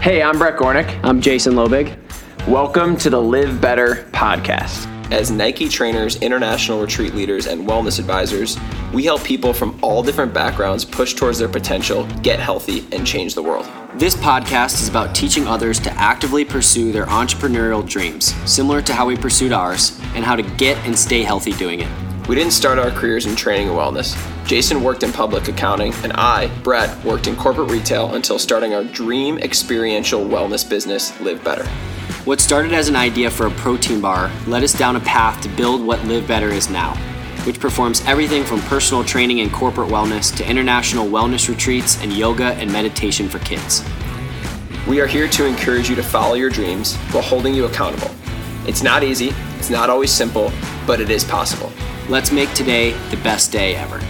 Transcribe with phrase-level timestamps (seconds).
[0.00, 0.98] Hey, I'm Brett Gornick.
[1.04, 1.94] I'm Jason Lobig.
[2.48, 4.86] Welcome to the Live Better podcast.
[5.12, 8.56] As Nike trainers, international retreat leaders, and wellness advisors,
[8.94, 13.34] we help people from all different backgrounds push towards their potential, get healthy, and change
[13.34, 13.68] the world.
[13.96, 19.04] This podcast is about teaching others to actively pursue their entrepreneurial dreams, similar to how
[19.04, 22.09] we pursued ours, and how to get and stay healthy doing it.
[22.30, 24.16] We didn't start our careers in training and wellness.
[24.46, 28.84] Jason worked in public accounting, and I, Brett, worked in corporate retail until starting our
[28.84, 31.66] dream experiential wellness business, Live Better.
[32.26, 35.48] What started as an idea for a protein bar led us down a path to
[35.48, 36.94] build what Live Better is now,
[37.46, 42.52] which performs everything from personal training and corporate wellness to international wellness retreats and yoga
[42.52, 43.84] and meditation for kids.
[44.86, 48.14] We are here to encourage you to follow your dreams while holding you accountable.
[48.68, 50.52] It's not easy, it's not always simple,
[50.90, 51.72] but it is possible.
[52.08, 54.00] Let's make today the best day ever.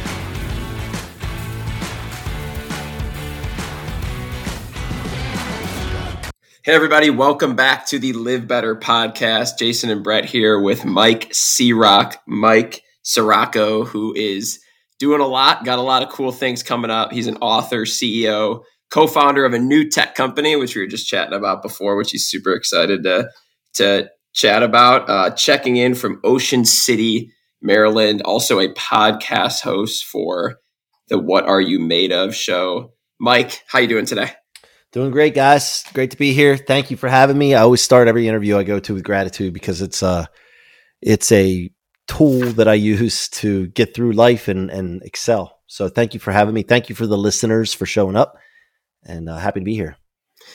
[6.63, 9.59] Hey, everybody, welcome back to the Live Better podcast.
[9.59, 14.59] Jason and Brett here with Mike C-Rock, Mike Cirocco, who is
[14.99, 17.13] doing a lot, got a lot of cool things coming up.
[17.13, 21.07] He's an author, CEO, co founder of a new tech company, which we were just
[21.07, 23.29] chatting about before, which he's super excited to,
[23.75, 25.09] to chat about.
[25.09, 30.57] Uh, checking in from Ocean City, Maryland, also a podcast host for
[31.09, 32.93] the What Are You Made Of show.
[33.19, 34.33] Mike, how you doing today?
[34.93, 35.85] Doing great, guys.
[35.93, 36.57] Great to be here.
[36.57, 37.55] Thank you for having me.
[37.55, 40.27] I always start every interview I go to with gratitude because it's uh,
[41.01, 41.71] it's a
[42.09, 45.61] tool that I use to get through life and and excel.
[45.67, 46.65] So thank you for having me.
[46.65, 48.37] Thank you for the listeners for showing up,
[49.05, 49.97] and uh, happy to be here.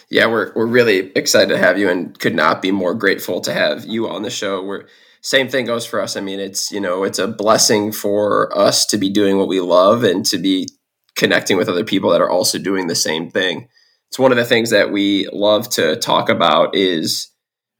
[0.09, 3.53] Yeah, we're we're really excited to have you, and could not be more grateful to
[3.53, 4.63] have you on the show.
[4.63, 4.85] We're
[5.21, 6.15] same thing goes for us.
[6.15, 9.59] I mean, it's you know, it's a blessing for us to be doing what we
[9.59, 10.67] love and to be
[11.15, 13.67] connecting with other people that are also doing the same thing.
[14.09, 17.29] It's one of the things that we love to talk about is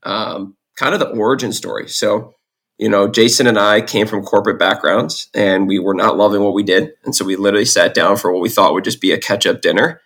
[0.04, 1.88] um, kind of the origin story.
[1.88, 2.34] So,
[2.78, 6.54] you know, Jason and I came from corporate backgrounds and we were not loving what
[6.54, 6.92] we did.
[7.04, 9.46] And so we literally sat down for what we thought would just be a catch
[9.46, 10.02] up dinner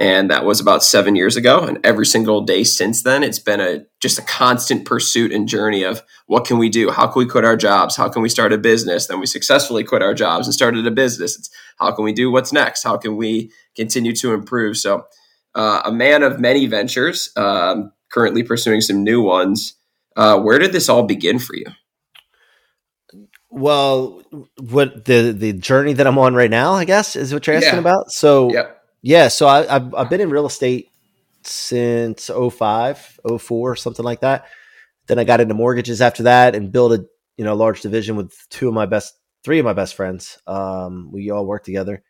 [0.00, 1.60] and that was about seven years ago.
[1.60, 5.82] And every single day since then it's been a just a constant pursuit and journey
[5.84, 6.90] of what can we do?
[6.90, 7.96] How can we quit our jobs?
[7.96, 9.06] How can we start a business?
[9.06, 11.38] Then we successfully quit our jobs and started a business.
[11.38, 12.82] It's how can we do what's next?
[12.82, 14.78] How can we continue to improve?
[14.78, 15.04] So
[15.54, 19.74] uh, a man of many ventures um, currently pursuing some new ones.
[20.16, 21.66] Uh, where did this all begin for you?
[23.50, 24.22] Well
[24.60, 27.74] what the the journey that i'm on right now i guess is what you're asking
[27.74, 27.80] Yeah.
[27.80, 28.12] about?
[28.12, 30.90] So yep Yeah, so I, I've I've been in real estate
[31.42, 34.46] since 05, 04, something like that.
[35.06, 37.06] Then I got into mortgages after that and built a
[37.36, 40.38] you know large division with two of my best, three of my best friends.
[40.46, 42.02] Um, we all worked together,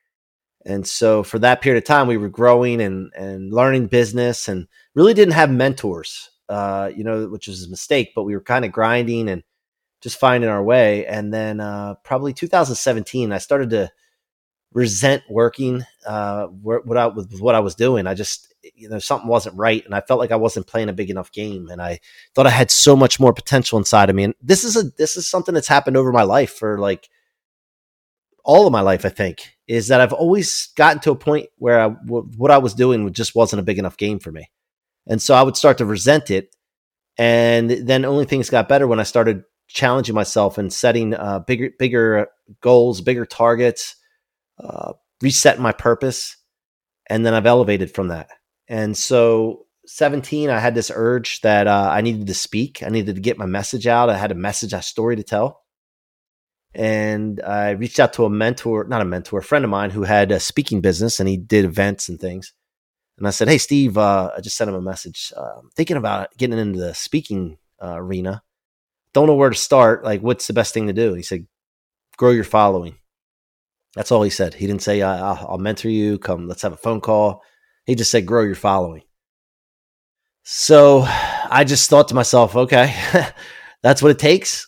[0.67, 4.69] and so for that period of time, we were growing and and learning business, and
[4.95, 6.31] really didn't have mentors.
[6.49, 9.43] Uh, you know, which was a mistake, but we were kind of grinding and
[10.01, 11.07] just finding our way.
[11.07, 13.91] And then uh, probably 2017, I started to
[14.72, 18.06] resent working uh what I what I was doing.
[18.06, 20.92] I just you know something wasn't right, and I felt like I wasn't playing a
[20.94, 22.00] big enough game, and I
[22.34, 24.25] thought I had so much more potential inside of me.
[24.25, 27.09] And this is a this is something that's happened over my life for like
[28.44, 29.04] all of my life.
[29.04, 32.59] I think is that I've always gotten to a point where I, w- what I
[32.59, 34.50] was doing just wasn't a big enough game for me,
[35.06, 36.54] and so I would start to resent it.
[37.19, 41.70] And then only things got better when I started challenging myself and setting uh, bigger
[41.78, 42.28] bigger
[42.60, 43.97] goals, bigger targets
[44.62, 46.37] uh, reset my purpose
[47.10, 48.31] and then i've elevated from that.
[48.69, 52.82] And so 17 i had this urge that uh, i needed to speak.
[52.82, 54.09] I needed to get my message out.
[54.09, 55.62] I had a message a story to tell.
[56.75, 60.04] And i reached out to a mentor not a mentor a friend of mine who
[60.04, 62.53] had a speaking business and he did events and things.
[63.19, 65.32] And i said hey steve uh, i just sent him a message.
[65.37, 68.42] Uh, i'm thinking about getting into the speaking uh, arena.
[69.12, 70.04] Don't know where to start.
[70.04, 71.15] Like what's the best thing to do?
[71.15, 71.47] He said
[72.16, 73.00] grow your following
[73.95, 74.55] that's all he said.
[74.55, 76.19] He didn't say, I'll, I'll mentor you.
[76.19, 77.43] Come, let's have a phone call.
[77.87, 79.03] He just said, grow your following.
[80.42, 82.95] So I just thought to myself, okay,
[83.83, 84.66] that's what it takes.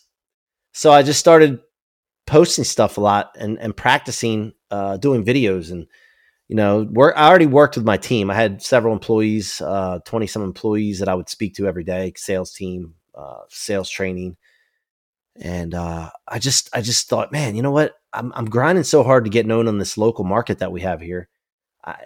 [0.73, 1.61] So I just started
[2.27, 5.71] posting stuff a lot and, and practicing uh, doing videos.
[5.71, 5.87] And,
[6.49, 8.31] you know, work, I already worked with my team.
[8.31, 12.13] I had several employees, 20 uh, some employees that I would speak to every day,
[12.17, 14.37] sales team, uh, sales training.
[15.41, 17.95] And uh, I just, I just thought, man, you know what?
[18.13, 21.01] I'm, I'm grinding so hard to get known on this local market that we have
[21.01, 21.29] here.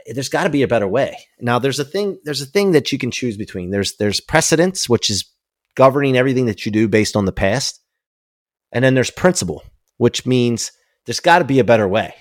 [0.07, 1.19] There's got to be a better way.
[1.39, 2.19] Now, there's a thing.
[2.25, 3.71] There's a thing that you can choose between.
[3.71, 5.27] There's there's precedence, which is
[5.75, 7.81] governing everything that you do based on the past,
[8.73, 9.63] and then there's principle,
[9.99, 10.73] which means
[11.05, 12.15] there's got to be a better way.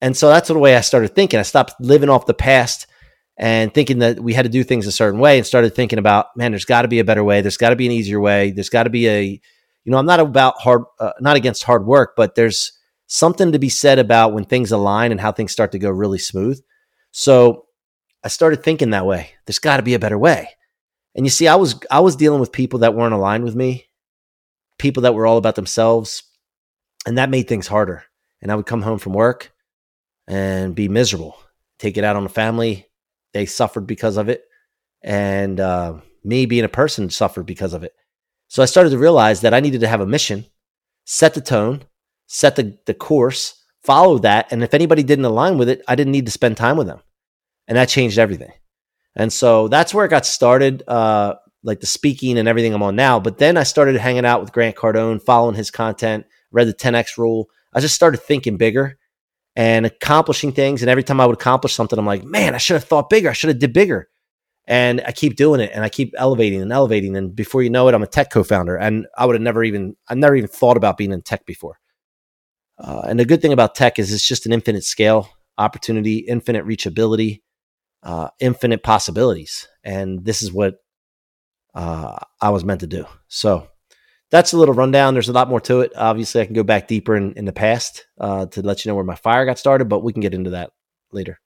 [0.00, 1.38] And so that's the way I started thinking.
[1.38, 2.86] I stopped living off the past
[3.36, 6.36] and thinking that we had to do things a certain way and started thinking about,
[6.36, 7.40] man, there's got to be a better way.
[7.40, 8.50] There's got to be an easier way.
[8.50, 9.40] There's got to be a, you
[9.92, 12.72] know, I'm not about hard, uh, not against hard work, but there's
[13.12, 16.18] something to be said about when things align and how things start to go really
[16.18, 16.62] smooth.
[17.10, 17.66] So
[18.22, 19.32] I started thinking that way.
[19.44, 20.50] There's got to be a better way.
[21.16, 23.88] And you see, I was I was dealing with people that weren't aligned with me,
[24.78, 26.22] people that were all about themselves,
[27.04, 28.04] and that made things harder.
[28.40, 29.52] And I would come home from work
[30.28, 31.36] and be miserable,
[31.80, 32.86] take it out on the family.
[33.32, 34.44] They suffered because of it,
[35.02, 37.92] and uh, me being a person suffered because of it.
[38.46, 40.46] So I started to realize that I needed to have a mission,
[41.04, 41.82] set the tone,
[42.32, 46.12] set the the course, follow that, and if anybody didn't align with it, I didn't
[46.12, 47.00] need to spend time with them,
[47.66, 48.52] and that changed everything.
[49.16, 51.34] And so that's where it got started, uh,
[51.64, 53.18] like the speaking and everything I'm on now.
[53.18, 57.18] But then I started hanging out with Grant Cardone, following his content, read the 10X
[57.18, 57.50] rule.
[57.74, 58.98] I just started thinking bigger
[59.56, 60.82] and accomplishing things.
[60.82, 63.28] And every time I would accomplish something, I'm like, man, I should have thought bigger.
[63.28, 64.08] I should have did bigger.
[64.66, 67.16] And I keep doing it and I keep elevating and elevating.
[67.16, 68.76] And before you know it, I'm a tech co-founder.
[68.76, 71.80] And I would have never even, I never even thought about being in tech before.
[72.80, 75.28] Uh, and the good thing about tech is it's just an infinite scale
[75.58, 77.42] opportunity, infinite reachability
[78.02, 79.68] uh, infinite possibilities.
[79.84, 80.76] And this is what
[81.74, 83.06] uh, I was meant to do.
[83.28, 83.68] So
[84.30, 85.14] that's a little rundown.
[85.14, 85.92] There's a lot more to it.
[85.96, 88.96] Obviously, I can go back deeper in, in the past uh, to let you know
[88.96, 90.70] where my fire got started, but we can get into that
[91.12, 91.40] later.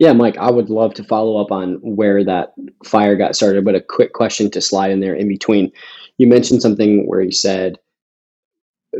[0.00, 2.52] Yeah, Mike, I would love to follow up on where that
[2.84, 5.70] fire got started, but a quick question to slide in there in between.
[6.18, 7.76] You mentioned something where you said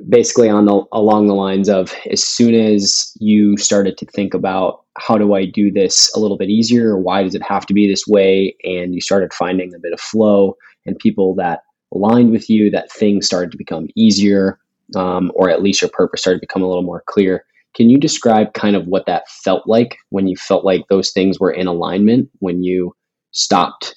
[0.09, 4.85] basically on the along the lines of as soon as you started to think about
[4.99, 6.97] how do I do this a little bit easier?
[6.99, 8.57] Why does it have to be this way?
[8.65, 10.57] And you started finding a bit of flow
[10.87, 11.61] and people that
[11.93, 14.59] aligned with you, that things started to become easier,
[14.95, 17.45] um, or at least your purpose started to become a little more clear.
[17.75, 21.41] Can you describe kind of what that felt like when you felt like those things
[21.41, 22.95] were in alignment, when you
[23.33, 23.97] stopped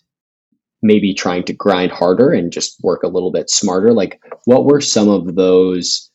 [0.82, 3.94] maybe trying to grind harder and just work a little bit smarter?
[3.94, 6.10] Like, what were some of those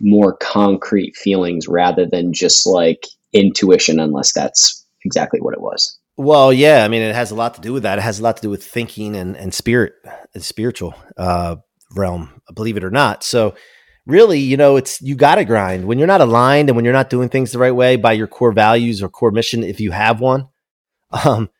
[0.00, 5.98] more concrete feelings rather than just like intuition, unless that's exactly what it was?
[6.16, 7.98] Well, yeah, I mean, it has a lot to do with that.
[7.98, 9.94] It has a lot to do with thinking and, and spirit,
[10.34, 11.56] and spiritual uh,
[11.94, 13.24] realm, believe it or not.
[13.24, 13.54] So,
[14.06, 16.92] really, you know, it's you got to grind when you're not aligned and when you're
[16.92, 19.90] not doing things the right way by your core values or core mission, if you
[19.90, 20.48] have one.
[21.26, 21.50] Um,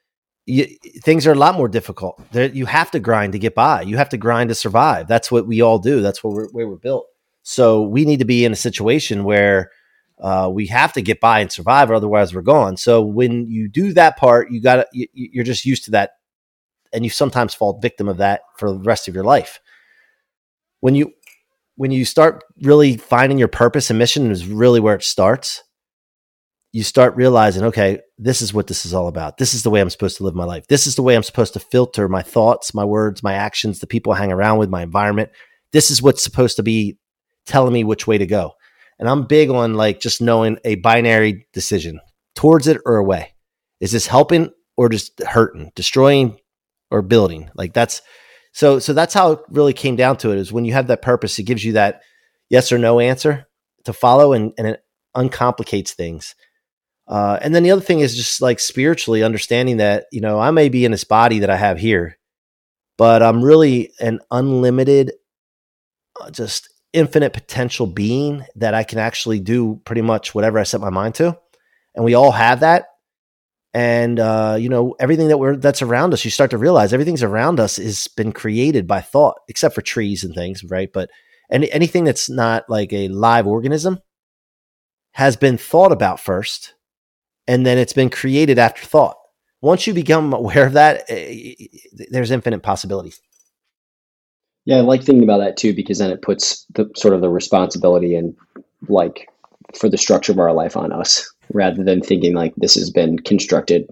[0.47, 0.67] you,
[1.03, 2.21] things are a lot more difficult.
[2.33, 3.83] There, you have to grind to get by.
[3.83, 5.07] You have to grind to survive.
[5.07, 6.01] That's what we all do.
[6.01, 7.07] That's what we're, where we're built.
[7.43, 9.71] So we need to be in a situation where
[10.21, 12.77] uh, we have to get by and survive, or otherwise we're gone.
[12.77, 16.13] So when you do that part, you got you, you're just used to that,
[16.93, 19.61] and you sometimes fall victim of that for the rest of your life.
[20.81, 21.13] When you
[21.75, 25.65] when you start really finding your purpose and mission is really where it starts
[26.73, 29.37] you start realizing, okay, this is what this is all about.
[29.37, 30.67] This is the way I'm supposed to live my life.
[30.69, 33.87] This is the way I'm supposed to filter my thoughts, my words, my actions, the
[33.87, 35.31] people I hang around with, my environment.
[35.73, 36.99] This is what's supposed to be
[37.45, 38.53] telling me which way to go.
[38.99, 42.01] And I'm big on like just knowing a binary decision
[42.35, 43.35] towards it or away.
[43.81, 46.39] Is this helping or just hurting, destroying
[46.91, 47.51] or building?
[47.55, 48.01] Like that's
[48.53, 51.03] so so that's how it really came down to it is when you have that
[51.03, 52.01] purpose, it gives you that
[52.49, 53.47] yes or no answer
[53.85, 54.85] to follow and, and it
[55.15, 56.35] uncomplicates things
[57.13, 60.51] uh, and then the other thing is just like spiritually understanding that, you know, I
[60.51, 62.17] may be in this body that I have here,
[62.97, 65.13] but I'm really an unlimited,
[66.19, 70.81] uh, just infinite potential being that I can actually do pretty much whatever I set
[70.81, 71.39] my mind to.
[71.95, 72.87] And we all have that.
[73.75, 77.23] And, uh, you know, everything that we're, that's around us, you start to realize everything's
[77.23, 80.91] around us has been created by thought, except for trees and things, right?
[80.91, 81.11] But
[81.51, 84.01] any, anything that's not like a live organism
[85.13, 86.73] has been thought about first
[87.53, 89.19] and then it's been created after thought.
[89.61, 91.53] Once you become aware of that, eh,
[92.11, 93.21] there's infinite possibilities.
[94.65, 97.29] Yeah, I like thinking about that too because then it puts the sort of the
[97.29, 98.35] responsibility and
[98.89, 99.29] like
[99.79, 103.19] for the structure of our life on us rather than thinking like this has been
[103.19, 103.87] constructed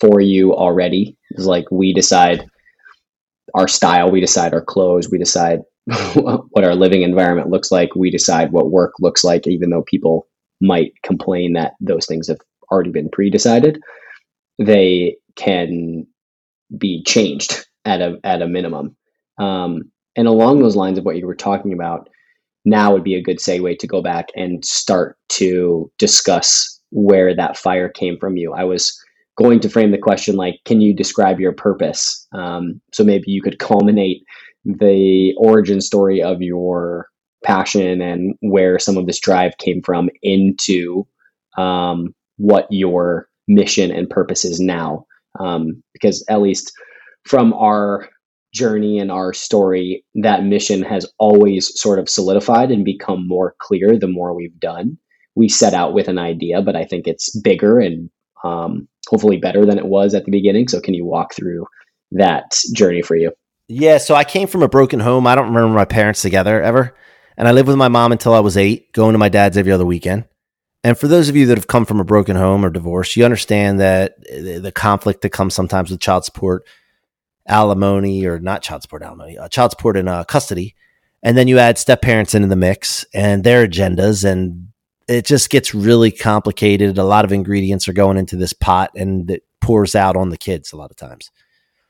[0.00, 1.16] for you already.
[1.30, 2.44] It's like we decide
[3.54, 5.60] our style, we decide our clothes, we decide
[6.14, 10.26] what our living environment looks like, we decide what work looks like, even though people
[10.60, 12.38] might complain that those things have
[12.70, 13.80] already been pre-decided,
[14.58, 16.06] they can
[16.76, 18.96] be changed at a at a minimum.
[19.38, 22.08] Um, and along those lines of what you were talking about,
[22.64, 27.56] now would be a good segue to go back and start to discuss where that
[27.56, 28.52] fire came from you.
[28.52, 28.98] I was
[29.38, 32.26] going to frame the question like, can you describe your purpose?
[32.34, 34.22] Um, so maybe you could culminate
[34.64, 37.08] the origin story of your
[37.42, 41.06] passion and where some of this drive came from into
[41.56, 45.04] um, what your mission and purpose is now.
[45.38, 46.72] Um, because at least
[47.24, 48.08] from our
[48.52, 53.96] journey and our story, that mission has always sort of solidified and become more clear
[53.96, 54.98] the more we've done.
[55.36, 58.10] We set out with an idea, but I think it's bigger and
[58.42, 60.66] um, hopefully better than it was at the beginning.
[60.68, 61.66] So, can you walk through
[62.12, 63.32] that journey for you?
[63.68, 65.26] Yeah, so I came from a broken home.
[65.28, 66.96] I don't remember my parents together ever.
[67.36, 69.70] And I lived with my mom until I was eight, going to my dad's every
[69.70, 70.24] other weekend.
[70.82, 73.24] And for those of you that have come from a broken home or divorce, you
[73.24, 76.66] understand that the conflict that comes sometimes with child support,
[77.46, 80.74] alimony, or not child support, alimony, uh, child support and uh, custody.
[81.22, 84.68] And then you add step parents into the mix and their agendas, and
[85.06, 86.96] it just gets really complicated.
[86.96, 90.38] A lot of ingredients are going into this pot, and it pours out on the
[90.38, 91.30] kids a lot of times.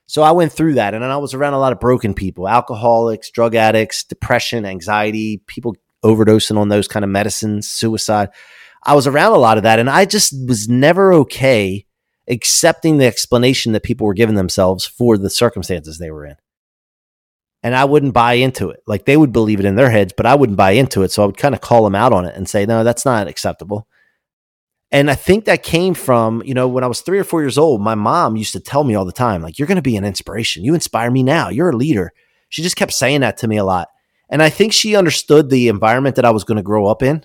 [0.06, 3.30] So I went through that, and I was around a lot of broken people, alcoholics,
[3.30, 8.30] drug addicts, depression, anxiety, people overdosing on those kind of medicines, suicide.
[8.82, 11.86] I was around a lot of that, and I just was never okay
[12.28, 16.36] accepting the explanation that people were giving themselves for the circumstances they were in.
[17.62, 18.82] And I wouldn't buy into it.
[18.86, 21.10] Like they would believe it in their heads, but I wouldn't buy into it.
[21.10, 23.28] So I would kind of call them out on it and say, no, that's not
[23.28, 23.86] acceptable.
[24.92, 27.58] And I think that came from, you know, when I was three or four years
[27.58, 29.96] old, my mom used to tell me all the time, like, you're going to be
[29.96, 30.64] an inspiration.
[30.64, 31.48] You inspire me now.
[31.48, 32.12] You're a leader.
[32.48, 33.88] She just kept saying that to me a lot.
[34.28, 37.24] And I think she understood the environment that I was going to grow up in.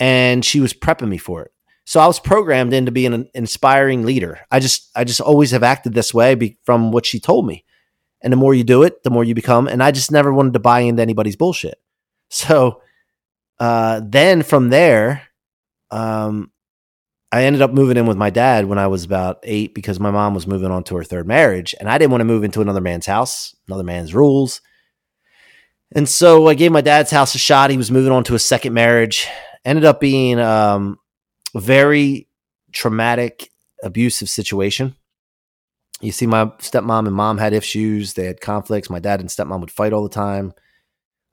[0.00, 1.52] And she was prepping me for it.
[1.86, 4.40] So I was programmed into being an inspiring leader.
[4.50, 7.64] I just, I just always have acted this way be, from what she told me.
[8.22, 9.68] And the more you do it, the more you become.
[9.68, 11.78] And I just never wanted to buy into anybody's bullshit.
[12.30, 12.80] So
[13.60, 15.22] uh, then from there,
[15.90, 16.50] um,
[17.30, 20.10] I ended up moving in with my dad when I was about eight because my
[20.10, 22.60] mom was moving on to her third marriage, and I didn't want to move into
[22.60, 24.60] another man's house, another man's rules.
[25.94, 27.70] And so I gave my dad's house a shot.
[27.70, 29.28] He was moving on to a second marriage.
[29.64, 30.98] Ended up being um,
[31.54, 32.28] very
[32.72, 33.50] traumatic,
[33.82, 34.94] abusive situation.
[36.00, 38.14] You see, my stepmom and mom had issues.
[38.14, 38.90] They had conflicts.
[38.90, 40.52] My dad and stepmom would fight all the time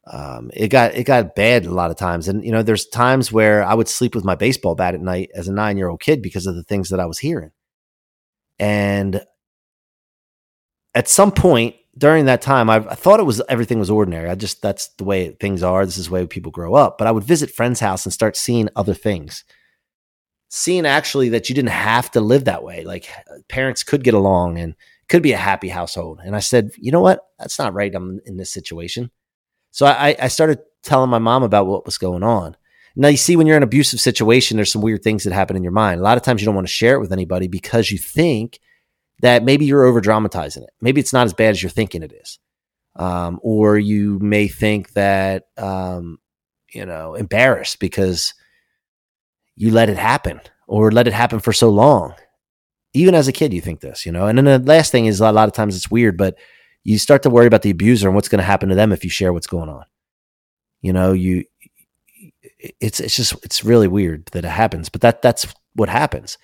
[0.08, 2.28] um, it got it got bad a lot of times.
[2.28, 5.30] And you know, there's times where I would sleep with my baseball bat at night
[5.36, 7.52] as a nine year old kid because of the things that I was hearing.
[8.58, 9.24] And
[10.96, 14.30] at some point during that time, I, I thought it was everything was ordinary.
[14.30, 15.86] I just that's the way things are.
[15.86, 16.98] This is the way people grow up.
[16.98, 19.44] But I would visit friends' house and start seeing other things.
[20.50, 22.84] Seeing actually that you didn't have to live that way.
[22.84, 23.10] Like
[23.48, 24.76] parents could get along and
[25.10, 26.20] could be a happy household.
[26.24, 27.22] And I said, you know what?
[27.40, 27.94] That's not right.
[27.94, 29.12] I'm in this situation
[29.72, 32.56] so I, I started telling my mom about what was going on.
[32.96, 35.56] Now you see, when you're in an abusive situation, there's some weird things that happen
[35.56, 36.02] in your mind.
[36.02, 38.60] A lot of times you don't want to share it with anybody because you think
[39.22, 40.72] that maybe you're over dramatizing it.
[40.82, 42.40] Maybe it's not as bad as you're thinking it is.
[42.96, 46.20] Um, or you may think that, um,
[46.74, 48.34] you know, embarrassed because
[49.56, 52.14] you let it happen or let it happen for so long.
[52.94, 54.28] Even as a kid, you think this, you know.
[54.28, 56.38] And then the last thing is a lot of times it's weird, but
[56.84, 59.04] you start to worry about the abuser and what's going to happen to them if
[59.04, 59.86] you share what's going on.
[60.82, 61.46] You know, you
[62.80, 66.38] it's it's just it's really weird that it happens, but that that's what happens.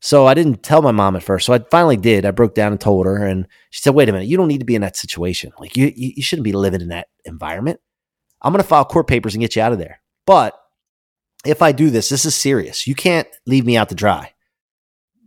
[0.00, 1.46] So I didn't tell my mom at first.
[1.46, 2.24] So I finally did.
[2.24, 4.58] I broke down and told her, and she said, "Wait a minute, you don't need
[4.58, 5.52] to be in that situation.
[5.58, 7.80] Like you you shouldn't be living in that environment.
[8.40, 10.00] I'm going to file court papers and get you out of there.
[10.24, 10.54] But
[11.44, 12.86] if I do this, this is serious.
[12.86, 14.32] You can't leave me out to dry.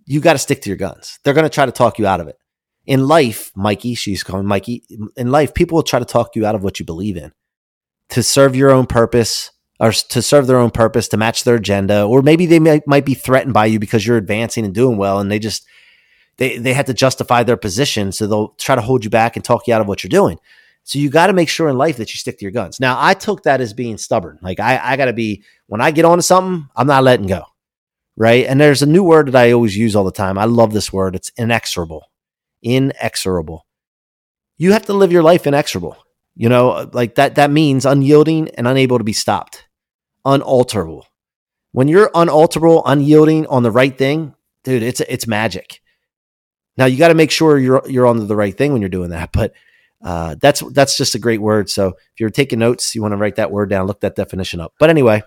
[0.05, 1.19] You got to stick to your guns.
[1.23, 2.37] They're going to try to talk you out of it
[2.85, 4.83] in life, Mikey, she's calling Mikey,
[5.15, 7.31] in life, people will try to talk you out of what you believe in
[8.09, 9.51] to serve your own purpose
[9.81, 12.03] or to serve their own purpose to match their agenda.
[12.03, 15.19] Or maybe they might, might be threatened by you because you're advancing and doing well
[15.19, 15.65] and they just,
[16.37, 18.11] they, they have to justify their position.
[18.11, 20.37] So they'll try to hold you back and talk you out of what you're doing.
[20.83, 22.79] So you got to make sure in life that you stick to your guns.
[22.79, 24.39] Now, I took that as being stubborn.
[24.41, 27.43] Like I, I got to be, when I get onto something, I'm not letting go.
[28.15, 28.45] Right.
[28.45, 30.37] And there's a new word that I always use all the time.
[30.37, 31.15] I love this word.
[31.15, 32.11] It's inexorable
[32.61, 33.65] inexorable.
[34.57, 35.97] You have to live your life inexorable.
[36.35, 39.67] You know, like that, that means unyielding and unable to be stopped,
[40.25, 41.05] unalterable.
[41.71, 45.81] When you're unalterable, unyielding on the right thing, dude, it's, it's magic.
[46.77, 49.11] Now you got to make sure you're, you're on the right thing when you're doing
[49.11, 49.31] that.
[49.33, 49.53] But,
[50.03, 51.69] uh, that's, that's just a great word.
[51.69, 54.59] So if you're taking notes, you want to write that word down, look that definition
[54.59, 54.73] up.
[54.79, 55.21] But anyway,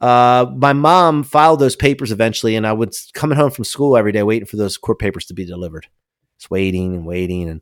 [0.00, 4.12] uh, my mom filed those papers eventually, and I was coming home from school every
[4.12, 5.86] day waiting for those court papers to be delivered.
[6.38, 7.48] Just waiting and waiting.
[7.48, 7.60] And,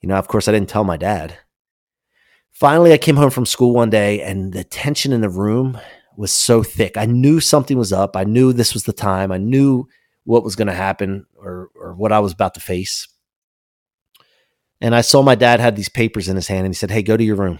[0.00, 1.36] you know, of course, I didn't tell my dad.
[2.52, 5.78] Finally, I came home from school one day and the tension in the room
[6.16, 6.96] was so thick.
[6.96, 8.16] I knew something was up.
[8.16, 9.32] I knew this was the time.
[9.32, 9.86] I knew
[10.24, 13.08] what was going to happen or, or what I was about to face.
[14.80, 17.02] And I saw my dad had these papers in his hand and he said, Hey,
[17.02, 17.58] go to your room.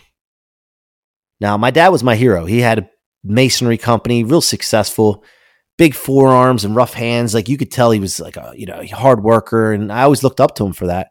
[1.40, 2.44] Now, my dad was my hero.
[2.44, 2.90] He had a
[3.24, 5.24] masonry company, real successful
[5.80, 7.32] big forearms and rough hands.
[7.32, 10.22] Like you could tell he was like a you know hard worker, and I always
[10.22, 11.08] looked up to him for that.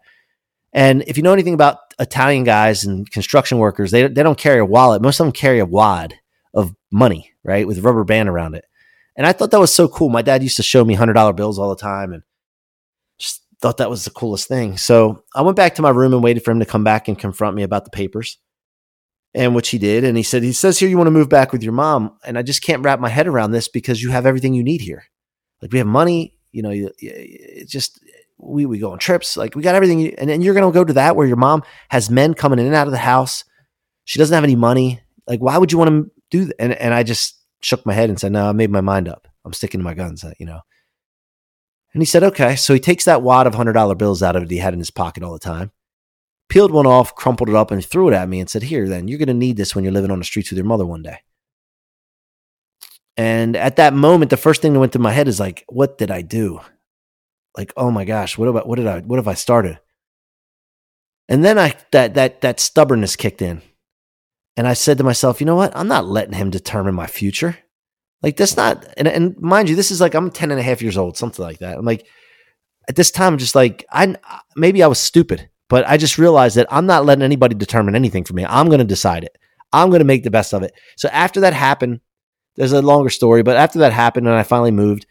[0.73, 4.59] And if you know anything about Italian guys and construction workers, they they don't carry
[4.59, 5.01] a wallet.
[5.01, 6.13] Most of them carry a wad
[6.53, 8.65] of money, right, with a rubber band around it.
[9.15, 10.09] And I thought that was so cool.
[10.09, 12.23] My dad used to show me hundred dollar bills all the time, and
[13.17, 14.77] just thought that was the coolest thing.
[14.77, 17.19] So I went back to my room and waited for him to come back and
[17.19, 18.37] confront me about the papers
[19.33, 20.03] and which he did.
[20.03, 22.37] And he said, he says here you want to move back with your mom, and
[22.37, 25.03] I just can't wrap my head around this because you have everything you need here.
[25.61, 27.99] Like we have money, you know, it's just
[28.39, 30.93] we we go on trips, like we got everything, and then you're gonna go to
[30.93, 33.43] that where your mom has men coming in and out of the house.
[34.05, 35.01] She doesn't have any money.
[35.27, 36.55] Like why would you want to do that?
[36.59, 39.27] And and I just shook my head and said, no, I made my mind up.
[39.43, 40.61] I'm sticking to my guns, uh, you know.
[41.93, 42.55] And he said, okay.
[42.55, 44.79] So he takes that wad of hundred dollar bills out of it he had in
[44.79, 45.71] his pocket all the time
[46.49, 49.07] peeled one off, crumpled it up, and threw it at me and said, Here, then,
[49.07, 51.03] you're going to need this when you're living on the streets with your mother one
[51.03, 51.19] day.
[53.15, 55.97] And at that moment, the first thing that went through my head is like, What
[55.97, 56.59] did I do?
[57.59, 59.81] Like, oh my gosh, what about what did I what have I started?
[61.27, 63.61] And then I that that that stubbornness kicked in.
[64.55, 65.75] And I said to myself, you know what?
[65.75, 67.57] I'm not letting him determine my future.
[68.23, 70.81] Like that's not and, and mind you, this is like I'm 10 and a half
[70.81, 71.77] years old, something like that.
[71.77, 72.07] I'm like
[72.87, 74.15] at this time, just like I
[74.55, 75.49] maybe I was stupid.
[75.67, 78.45] But I just realized that I'm not letting anybody determine anything for me.
[78.45, 79.37] I'm going to decide it.
[79.73, 80.71] I'm going to make the best of it.
[80.95, 81.99] So after that happened,
[82.55, 85.05] there's a longer story, but after that happened and I finally moved,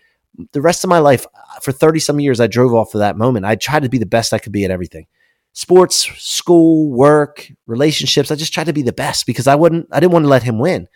[0.52, 3.16] the rest of my life, uh, for 30 some years, I drove off of that
[3.16, 3.46] moment.
[3.46, 5.06] I tried to be the best I could be at everything
[5.52, 8.30] sports, school, work, relationships.
[8.30, 10.44] I just tried to be the best because I wouldn't, I didn't want to let
[10.44, 10.86] him win.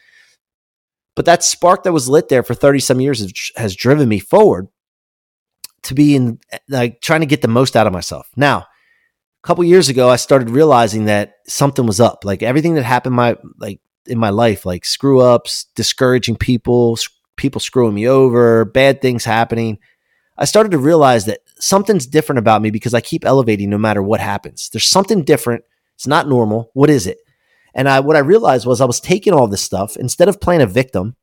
[1.17, 4.21] But that spark that was lit there for 30 some years has, has driven me
[4.21, 4.69] forward
[5.83, 8.31] to be in uh, like trying to get the most out of myself.
[8.37, 12.25] Now, a couple years ago, I started realizing that something was up.
[12.25, 16.97] Like everything that happened my like in my life, like screw ups, discouraging people,
[17.43, 19.79] people screwing me over, bad things happening.
[20.39, 24.03] I started to realize that something's different about me because I keep elevating no matter
[24.03, 24.71] what happens.
[24.71, 25.65] There's something different.
[25.95, 26.71] It's not normal.
[26.73, 27.19] What is it?
[27.75, 30.63] And I, what I realized was I was taking all this stuff instead of playing
[30.63, 31.17] a victim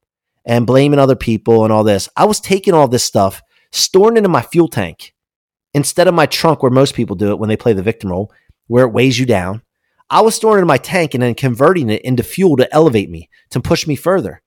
[0.45, 2.09] and blaming other people and all this.
[2.15, 5.13] I was taking all this stuff, storing it in my fuel tank,
[5.73, 8.31] instead of my trunk where most people do it when they play the victim role,
[8.67, 9.61] where it weighs you down.
[10.09, 13.09] I was storing it in my tank and then converting it into fuel to elevate
[13.09, 14.41] me, to push me further,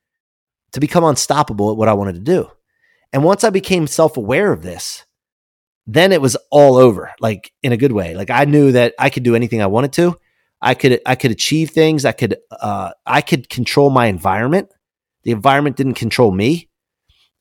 [0.73, 2.49] to become unstoppable at what I wanted to do.
[3.11, 5.05] And once I became self aware of this,
[5.85, 8.15] then it was all over, like in a good way.
[8.15, 10.17] Like I knew that I could do anything I wanted to.
[10.61, 12.05] I could I could achieve things.
[12.05, 14.69] I could uh, I could control my environment.
[15.23, 16.69] The environment didn't control me.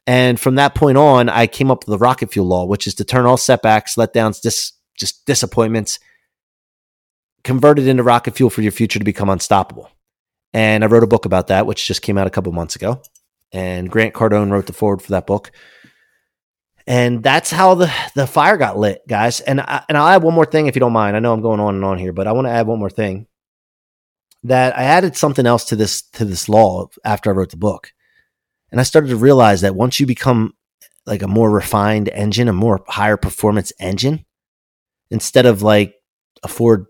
[0.07, 2.95] And from that point on, I came up with the rocket fuel law, which is
[2.97, 6.01] to turn all setbacks, letdowns, dis- just disappointments,
[7.45, 9.89] convert it into rocket fuel for your future to become unstoppable.
[10.53, 13.01] And I wrote a book about that, which just came out a couple months ago.
[13.53, 15.53] And Grant Cardone wrote the foreword for that book.
[16.87, 19.41] And that's how the, the fire got lit, guys.
[19.41, 21.17] And I, and I'll add one more thing if you don't mind.
[21.17, 22.91] I know I'm going on and on here, but I want to add one more
[22.91, 23.27] thing.
[24.45, 27.93] That I added something else to this to this law after I wrote the book
[28.73, 30.55] and I started to realize that once you become
[31.05, 34.25] like a more refined engine, a more higher performance engine,
[35.11, 35.95] instead of like
[36.43, 36.87] a Ford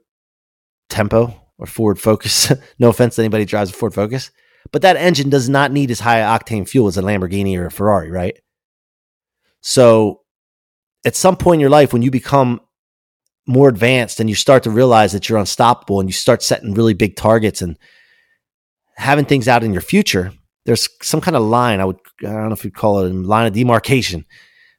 [0.88, 4.30] Tempo or Ford Focus, no offense to anybody drives a Ford Focus,
[4.72, 7.70] but that engine does not need as high octane fuel as a Lamborghini or a
[7.70, 8.38] Ferrari, right?
[9.60, 10.22] So
[11.04, 12.60] at some point in your life, when you become
[13.46, 16.94] more advanced and you start to realize that you're unstoppable and you start setting really
[16.94, 17.76] big targets and
[18.96, 20.32] having things out in your future,
[20.64, 21.80] there's some kind of line.
[21.80, 24.24] I would I don't know if you'd call it a line of demarcation.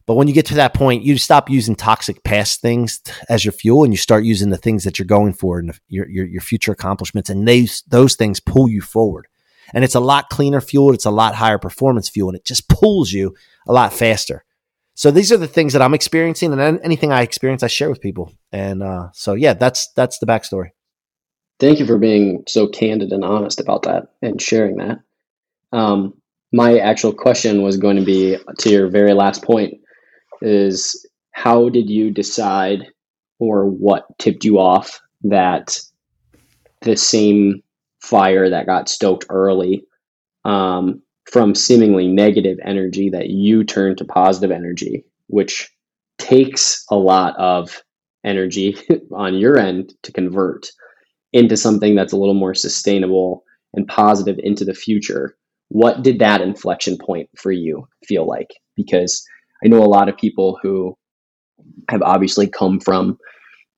[0.06, 3.54] But when you get to that point, you stop using toxic past things as your
[3.54, 6.42] fuel, and you start using the things that you're going for and your, your your
[6.42, 9.28] future accomplishments, and those those things pull you forward.
[9.74, 10.94] And it's a lot cleaner fuel.
[10.94, 13.36] It's a lot higher performance fuel, and it just pulls you
[13.68, 14.44] a lot faster.
[14.96, 18.02] So these are the things that I'm experiencing, and anything I experience, I share with
[18.02, 18.34] people.
[18.52, 20.72] And uh, so, yeah, that's that's the backstory.
[21.60, 25.00] Thank you for being so candid and honest about that and sharing that.
[25.72, 26.14] Um,
[26.52, 29.74] my actual question was going to be to your very last point
[30.42, 32.86] is how did you decide
[33.40, 35.80] or what tipped you off that
[36.82, 37.63] the same
[38.04, 39.86] fire that got stoked early
[40.46, 45.72] um, from seemingly negative energy that you turn to positive energy, which
[46.18, 47.82] takes a lot of
[48.24, 48.78] energy
[49.12, 50.70] on your end to convert
[51.32, 55.36] into something that's a little more sustainable and positive into the future
[55.74, 58.52] what did that inflection point for you feel like?
[58.76, 59.26] Because
[59.66, 60.96] I know a lot of people who
[61.90, 63.18] have obviously come from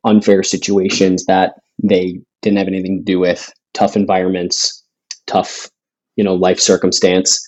[0.03, 4.83] unfair situations that they didn't have anything to do with, tough environments,
[5.27, 5.69] tough,
[6.15, 7.45] you know, life circumstance.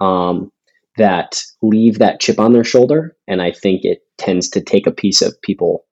[0.00, 0.52] Um,
[0.96, 3.16] that leave that chip on their shoulder.
[3.26, 5.86] And I think it tends to take a piece of people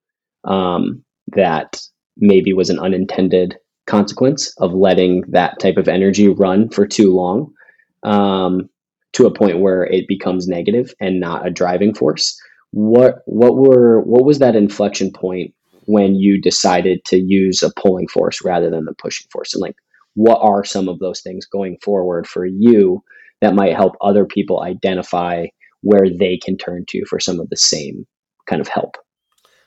[0.45, 1.81] um, that
[2.19, 7.51] maybe was an unintended consequence of letting that type of energy run for too long
[8.03, 8.69] um,
[9.15, 12.39] to a point where it becomes negative and not a driving force.
[12.73, 15.55] What what were what was that inflection point
[15.89, 19.55] when you decided to use a pulling force rather than the pushing force?
[19.55, 19.75] And like,
[20.15, 23.03] what are some of those things going forward for you
[23.41, 25.47] that might help other people identify
[25.81, 28.07] where they can turn to for some of the same
[28.47, 28.97] kind of help?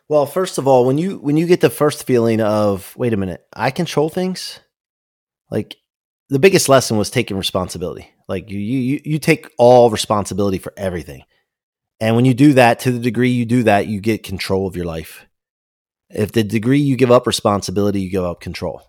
[0.09, 3.17] Well, first of all, when you when you get the first feeling of wait a
[3.17, 4.59] minute, I control things,
[5.49, 5.77] like
[6.29, 8.11] the biggest lesson was taking responsibility.
[8.27, 11.23] Like you you you take all responsibility for everything.
[11.99, 14.75] And when you do that to the degree you do that, you get control of
[14.75, 15.25] your life.
[16.13, 18.81] If the degree you give up responsibility, you give up control.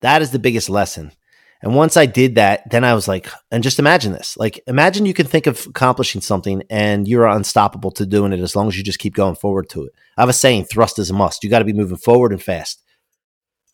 [0.00, 1.12] That is the biggest lesson.
[1.60, 4.36] And once I did that, then I was like, and just imagine this.
[4.36, 8.54] Like, imagine you can think of accomplishing something and you're unstoppable to doing it as
[8.54, 9.92] long as you just keep going forward to it.
[10.16, 11.42] I have a saying, thrust is a must.
[11.42, 12.82] You got to be moving forward and fast,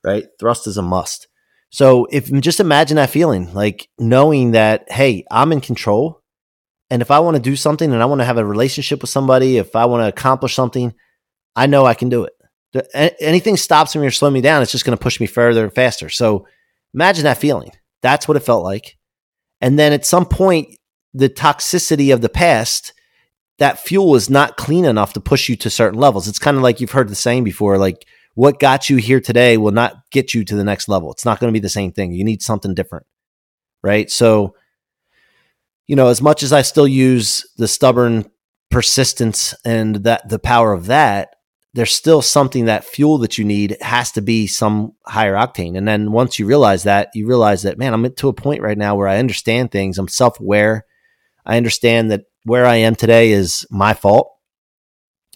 [0.02, 0.24] right?
[0.38, 1.28] Thrust is a must.
[1.68, 6.22] So if just imagine that feeling, like knowing that, hey, I'm in control.
[6.88, 9.10] And if I want to do something and I want to have a relationship with
[9.10, 10.94] somebody, if I want to accomplish something,
[11.56, 12.33] I know I can do it.
[12.94, 15.74] Anything stops me or slow me down, it's just going to push me further and
[15.74, 16.08] faster.
[16.08, 16.46] So
[16.94, 17.72] Imagine that feeling.
[18.02, 18.96] That's what it felt like.
[19.60, 20.76] And then at some point,
[21.12, 22.92] the toxicity of the past,
[23.58, 26.28] that fuel is not clean enough to push you to certain levels.
[26.28, 29.56] It's kind of like you've heard the saying before, like what got you here today
[29.56, 31.10] will not get you to the next level.
[31.12, 32.12] It's not going to be the same thing.
[32.12, 33.06] You need something different.
[33.82, 34.10] Right.
[34.10, 34.54] So,
[35.86, 38.30] you know, as much as I still use the stubborn
[38.70, 41.33] persistence and that the power of that,
[41.74, 45.76] there's still something that fuel that you need has to be some higher octane.
[45.76, 48.78] And then once you realize that, you realize that, man, I'm to a point right
[48.78, 49.98] now where I understand things.
[49.98, 50.86] I'm self aware.
[51.44, 54.30] I understand that where I am today is my fault.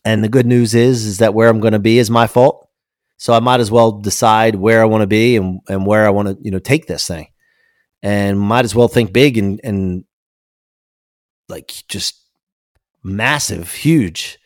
[0.05, 2.69] And the good news is, is that where I'm going to be is my fault.
[3.17, 6.11] So I might as well decide where I want to be and, and where I
[6.11, 7.27] want to, you know, take this thing
[8.01, 10.05] and might as well think big and, and
[11.49, 12.23] like just
[13.03, 14.38] massive, huge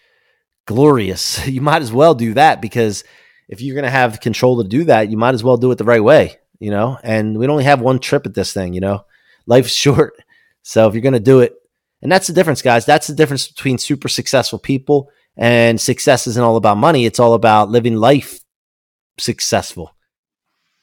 [0.67, 1.47] glorious.
[1.53, 3.05] You might as well do that because
[3.49, 5.77] if you're going to have control to do that, you might as well do it
[5.77, 6.99] the right way, you know?
[7.03, 9.05] And we only have one trip at this thing, you know?
[9.47, 10.15] Life's short.
[10.63, 11.55] So if you're going to do it,
[12.01, 12.85] and that's the difference, guys.
[12.85, 17.07] That's the difference between super successful people and success isn't all about money.
[17.07, 18.41] It's all about living life
[19.19, 19.95] successful,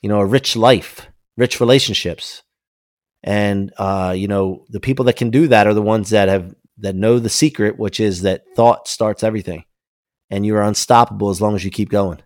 [0.02, 2.44] you know, a rich life, rich relationships.
[3.22, 6.56] And, uh, you know, the people that can do that are the ones that have,
[6.78, 9.66] that know the secret, which is that thought starts everything
[10.30, 12.22] and you are unstoppable as long as you keep going.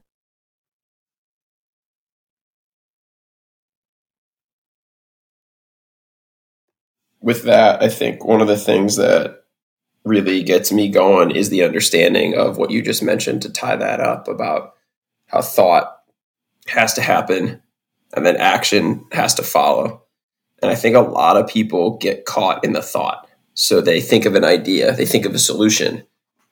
[7.22, 9.46] With that, I think one of the things that
[10.04, 14.02] really gets me going is the understanding of what you just mentioned to tie that
[14.02, 14.74] up about
[15.28, 16.00] how thought
[16.68, 17.62] has to happen
[18.13, 20.04] and then action has to follow.
[20.62, 23.28] And I think a lot of people get caught in the thought.
[23.54, 26.06] So they think of an idea, they think of a solution,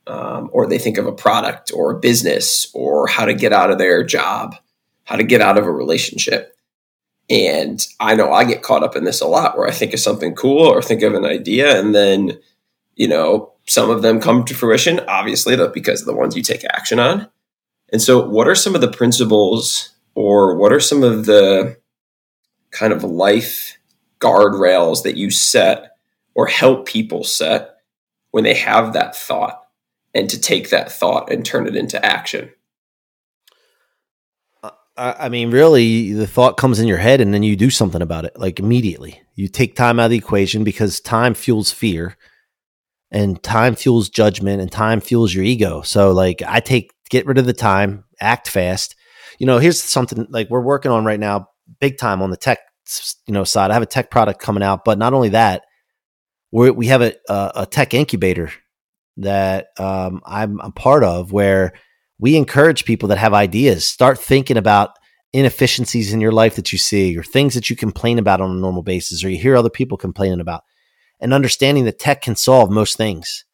[0.07, 3.71] um, or they think of a product or a business or how to get out
[3.71, 4.55] of their job,
[5.03, 6.55] how to get out of a relationship.
[7.29, 9.99] And I know I get caught up in this a lot where I think of
[9.99, 12.39] something cool or think of an idea and then,
[12.95, 16.65] you know, some of them come to fruition, obviously, because of the ones you take
[16.65, 17.29] action on.
[17.91, 21.77] And so, what are some of the principles or what are some of the
[22.71, 23.77] kind of life
[24.19, 25.97] guardrails that you set
[26.33, 27.77] or help people set
[28.31, 29.61] when they have that thought?
[30.13, 32.51] And to take that thought and turn it into action.
[34.97, 38.25] I mean, really, the thought comes in your head and then you do something about
[38.25, 39.21] it, like immediately.
[39.35, 42.17] You take time out of the equation because time fuels fear
[43.09, 45.81] and time fuels judgment and time fuels your ego.
[45.81, 48.95] So, like, I take, get rid of the time, act fast.
[49.39, 51.47] You know, here's something like we're working on right now,
[51.79, 52.59] big time on the tech,
[53.25, 53.71] you know, side.
[53.71, 55.63] I have a tech product coming out, but not only that,
[56.51, 58.51] we we have a, a, a tech incubator
[59.17, 61.73] that um, I'm a part of where
[62.19, 64.91] we encourage people that have ideas start thinking about
[65.33, 68.59] inefficiencies in your life that you see or things that you complain about on a
[68.59, 70.63] normal basis or you hear other people complaining about
[71.19, 73.45] and understanding that tech can solve most things.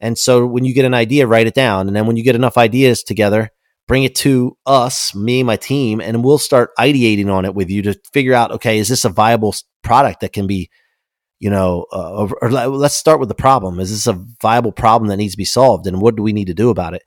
[0.00, 1.86] And so when you get an idea, write it down.
[1.86, 3.50] And then when you get enough ideas together,
[3.88, 7.82] bring it to us, me, my team, and we'll start ideating on it with you
[7.82, 10.70] to figure out, okay, is this a viable product that can be
[11.38, 13.80] you know, uh, or, let's start with the problem.
[13.80, 15.86] Is this a viable problem that needs to be solved?
[15.86, 17.02] And what do we need to do about it?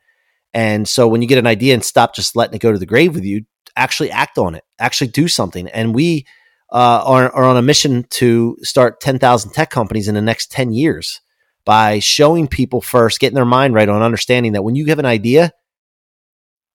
[0.53, 2.85] And so when you get an idea and stop just letting it go to the
[2.85, 5.67] grave with you, actually act on it, actually do something.
[5.69, 6.25] And we
[6.71, 10.73] uh, are, are on a mission to start 10,000 tech companies in the next 10
[10.73, 11.21] years.
[11.67, 15.05] by showing people first, getting their mind right on understanding that when you have an
[15.05, 15.51] idea,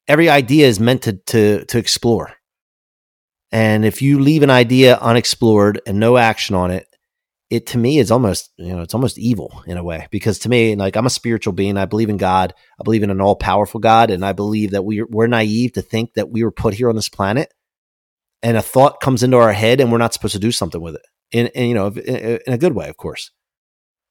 [0.06, 2.34] every idea is meant to to to explore.
[3.50, 6.86] And if you leave an idea unexplored and no action on it,
[7.52, 10.48] it to me is almost you know it's almost evil in a way because to
[10.48, 11.76] me like i'm a spiritual being.
[11.76, 12.54] I believe in god.
[12.80, 16.14] I believe in an all-powerful god and i believe that we're, we're naive to think
[16.14, 17.52] that we were put here on this planet
[18.42, 20.94] and a thought comes into our head and we're not supposed to do something with
[20.94, 21.02] it.
[21.30, 23.30] In, in you know in, in a good way of course.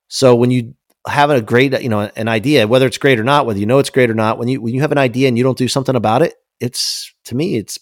[0.07, 0.75] So when you
[1.07, 3.79] have a great you know an idea whether it's great or not whether you know
[3.79, 5.67] it's great or not when you when you have an idea and you don't do
[5.67, 7.79] something about it it's to me it's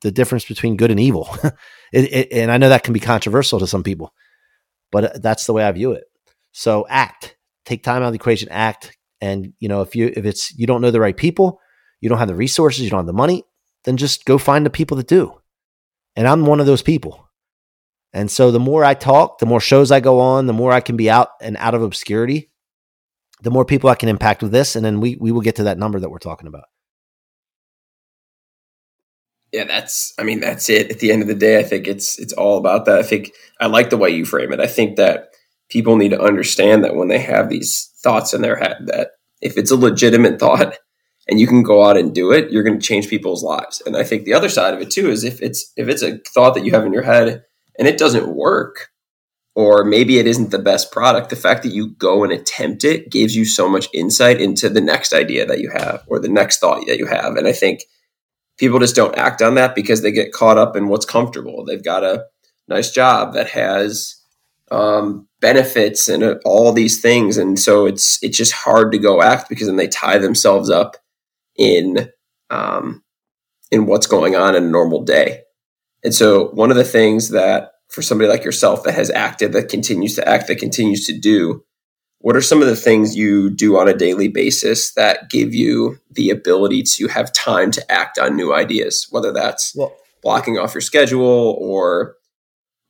[0.00, 1.28] the difference between good and evil.
[1.92, 4.12] It, it, and i know that can be controversial to some people
[4.92, 6.04] but uh, that's the way I view it.
[6.52, 8.96] So act, take time out of the equation, act.
[9.20, 11.60] And you know, if you if it's you don't know the right people,
[12.00, 13.44] you don't have the resources, you don't have the money,
[13.84, 15.40] then just go find the people that do.
[16.14, 17.28] And I'm one of those people.
[18.12, 20.80] And so the more I talk, the more shows I go on, the more I
[20.80, 22.50] can be out and out of obscurity,
[23.42, 24.76] the more people I can impact with this.
[24.76, 26.64] And then we we will get to that number that we're talking about.
[29.52, 30.90] Yeah, that's I mean, that's it.
[30.90, 32.98] At the end of the day, I think it's it's all about that.
[32.98, 34.60] I think I like the way you frame it.
[34.60, 35.28] I think that
[35.68, 39.56] people need to understand that when they have these thoughts in their head that if
[39.56, 40.76] it's a legitimate thought
[41.28, 43.82] and you can go out and do it, you're going to change people's lives.
[43.84, 46.18] And I think the other side of it too is if it's if it's a
[46.34, 47.44] thought that you have in your head
[47.78, 48.90] and it doesn't work
[49.54, 53.10] or maybe it isn't the best product, the fact that you go and attempt it
[53.10, 56.58] gives you so much insight into the next idea that you have or the next
[56.58, 57.36] thought that you have.
[57.36, 57.84] And I think
[58.58, 61.64] people just don't act on that because they get caught up in what's comfortable.
[61.64, 62.24] They've got a
[62.68, 64.16] nice job that has
[64.70, 69.22] um, benefits and uh, all these things, and so it's it's just hard to go
[69.22, 70.96] act because then they tie themselves up
[71.56, 72.08] in
[72.50, 73.02] um,
[73.70, 75.42] in what's going on in a normal day.
[76.04, 79.68] And so one of the things that for somebody like yourself that has acted, that
[79.68, 81.64] continues to act, that continues to do,
[82.26, 85.96] what are some of the things you do on a daily basis that give you
[86.10, 90.74] the ability to have time to act on new ideas, whether that's well, blocking off
[90.74, 92.16] your schedule or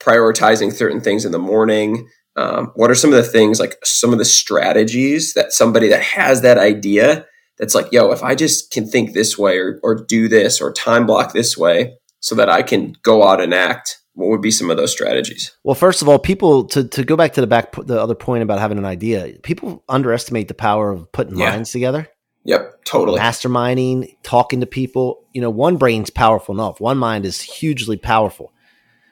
[0.00, 2.08] prioritizing certain things in the morning?
[2.36, 6.02] Um, what are some of the things, like some of the strategies that somebody that
[6.02, 7.26] has that idea
[7.58, 10.72] that's like, yo, if I just can think this way or, or do this or
[10.72, 14.50] time block this way so that I can go out and act, what would be
[14.50, 15.54] some of those strategies?
[15.62, 18.42] Well, first of all, people to, to go back to the back the other point
[18.42, 21.50] about having an idea, people underestimate the power of putting yeah.
[21.50, 22.08] minds together.
[22.44, 23.20] Yep, totally.
[23.20, 25.26] Masterminding, talking to people.
[25.34, 26.80] You know, one brain's powerful enough.
[26.80, 28.52] One mind is hugely powerful.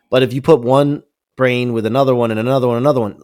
[0.08, 1.02] But if you put one
[1.36, 3.22] brain with another one and another one, another one,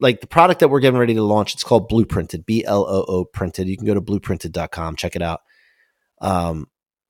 [0.00, 3.04] like the product that we're getting ready to launch, it's called Blooprinted, B L O
[3.06, 3.68] O printed.
[3.68, 5.42] You can go to blooprinted.com, check it out.
[6.20, 6.68] Um,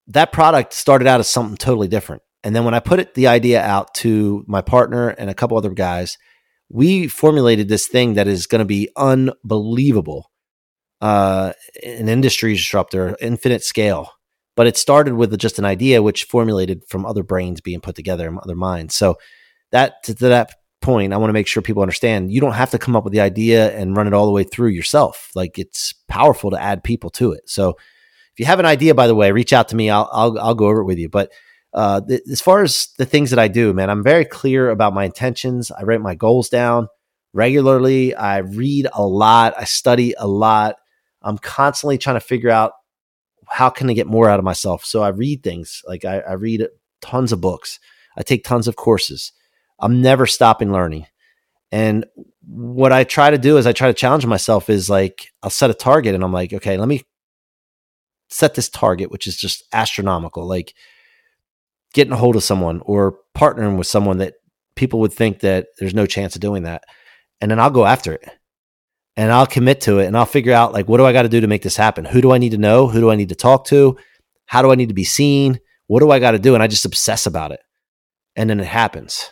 [0.08, 2.22] that product started out as something totally different.
[2.46, 5.58] And then when I put it, the idea out to my partner and a couple
[5.58, 6.16] other guys,
[6.68, 10.30] we formulated this thing that is going to be unbelievable.
[11.00, 14.12] Uh, an industry disruptor, infinite scale.
[14.54, 18.28] But it started with just an idea which formulated from other brains being put together
[18.28, 18.94] and other minds.
[18.94, 19.16] So
[19.72, 22.78] that to, that point i want to make sure people understand you don't have to
[22.78, 25.32] come up with the idea and run it all the way through yourself.
[25.34, 27.50] Like it's powerful to add people to it.
[27.50, 29.90] So if you have an idea by the way reach out to me.
[29.90, 31.08] I'll i'll, I'll go over it with you.
[31.08, 31.32] But
[31.76, 34.94] uh, th- as far as the things that i do man i'm very clear about
[34.94, 36.88] my intentions i write my goals down
[37.32, 40.76] regularly i read a lot i study a lot
[41.22, 42.72] i'm constantly trying to figure out
[43.48, 44.84] how can I get more out of myself?
[44.84, 46.66] So I read things like I, I read
[47.00, 47.78] tons of books.
[48.16, 49.32] I take tons of courses.
[49.78, 51.06] I'm never stopping learning.
[51.70, 52.06] And
[52.42, 55.70] what I try to do is I try to challenge myself is like I'll set
[55.70, 57.02] a target and I'm like, okay, let me
[58.28, 60.74] set this target, which is just astronomical, like
[61.96, 64.34] getting a hold of someone or partnering with someone that
[64.76, 66.84] people would think that there's no chance of doing that.
[67.40, 68.28] And then I'll go after it
[69.16, 71.30] and I'll commit to it and I'll figure out like what do I got to
[71.30, 72.04] do to make this happen?
[72.04, 72.86] Who do I need to know?
[72.86, 73.96] Who do I need to talk to?
[74.44, 75.58] How do I need to be seen?
[75.86, 76.52] What do I got to do?
[76.52, 77.60] And I just obsess about it.
[78.36, 79.30] And then it happens.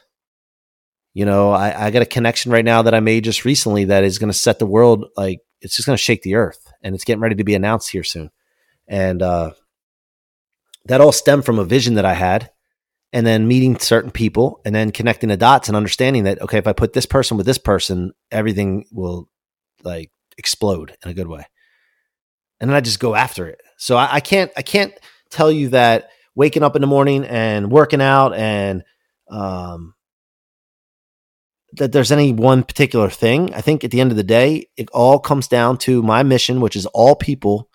[1.13, 4.05] You know, I, I got a connection right now that I made just recently that
[4.05, 6.95] is going to set the world like it's just going to shake the earth and
[6.95, 8.31] it's getting ready to be announced here soon.
[8.89, 9.53] And uh,
[10.87, 12.51] that all stemmed from a vision that I had
[13.15, 16.67] and then meeting certain people and then connecting the dots and understanding that, okay, if
[16.67, 19.29] I put this person with this person, everything will
[19.85, 21.47] like explode in a good way.
[22.59, 23.61] And then I just go after it.
[23.79, 24.93] So I, I can't I can't
[25.31, 28.83] tell you that waking up in the morning and working out and
[29.31, 29.95] um,
[31.75, 33.55] that there's any one particular thing.
[33.55, 36.61] I think at the end of the day, it all comes down to my mission,
[36.61, 37.71] which is all people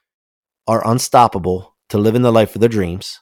[0.68, 3.22] are unstoppable to live in the life of their dreams.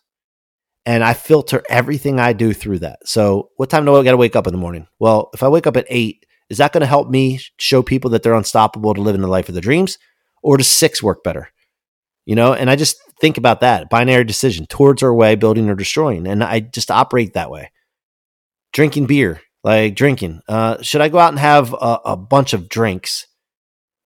[0.88, 3.00] And I filter everything I do through that.
[3.06, 4.88] So, what time do I got to wake up in the morning?
[5.00, 8.10] Well, if I wake up at eight Is that going to help me show people
[8.12, 9.98] that they're unstoppable to live in the life of their dreams?
[10.42, 11.50] Or does six work better?
[12.26, 15.76] You know, and I just think about that binary decision towards or away, building or
[15.76, 16.26] destroying.
[16.26, 17.72] And I just operate that way.
[18.72, 20.40] Drinking beer, like drinking.
[20.48, 23.28] Uh, should I go out and have a, a bunch of drinks?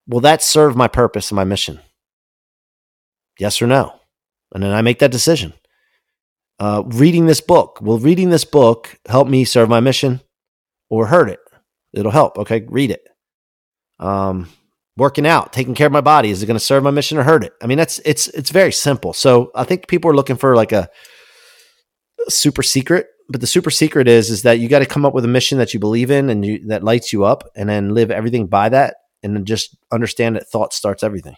[0.07, 1.79] Will that serve my purpose and my mission?
[3.39, 3.93] Yes or no?
[4.51, 5.53] And then I make that decision.
[6.61, 7.81] Uh, reading this book.
[7.81, 10.21] Will reading this book help me serve my mission
[10.91, 11.39] or hurt it?
[11.91, 12.37] It'll help.
[12.37, 13.01] Okay, read it.
[13.99, 14.47] Um,
[14.95, 16.29] working out, taking care of my body.
[16.29, 17.53] Is it going to serve my mission or hurt it?
[17.63, 19.11] I mean, that's it's it's very simple.
[19.11, 20.87] So I think people are looking for like a,
[22.27, 25.15] a super secret, but the super secret is is that you got to come up
[25.15, 27.95] with a mission that you believe in and you, that lights you up, and then
[27.95, 31.37] live everything by that, and then just understand that thought starts everything.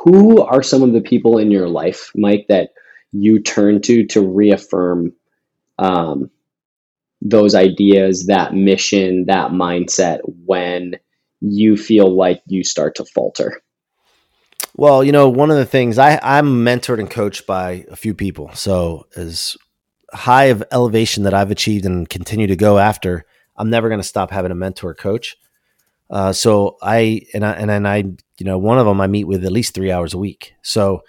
[0.00, 2.70] Who are some of the people in your life, Mike, that
[3.12, 5.12] you turn to to reaffirm
[5.78, 6.30] um,
[7.20, 10.94] those ideas, that mission, that mindset when
[11.40, 13.62] you feel like you start to falter?
[14.76, 18.14] Well, you know, one of the things I, I'm mentored and coached by a few
[18.14, 18.50] people.
[18.54, 19.56] So, as
[20.12, 24.06] high of elevation that I've achieved and continue to go after, I'm never going to
[24.06, 25.36] stop having a mentor coach.
[26.10, 29.44] Uh, so I and I and I, you know, one of them I meet with
[29.44, 30.54] at least three hours a week.
[30.62, 31.02] So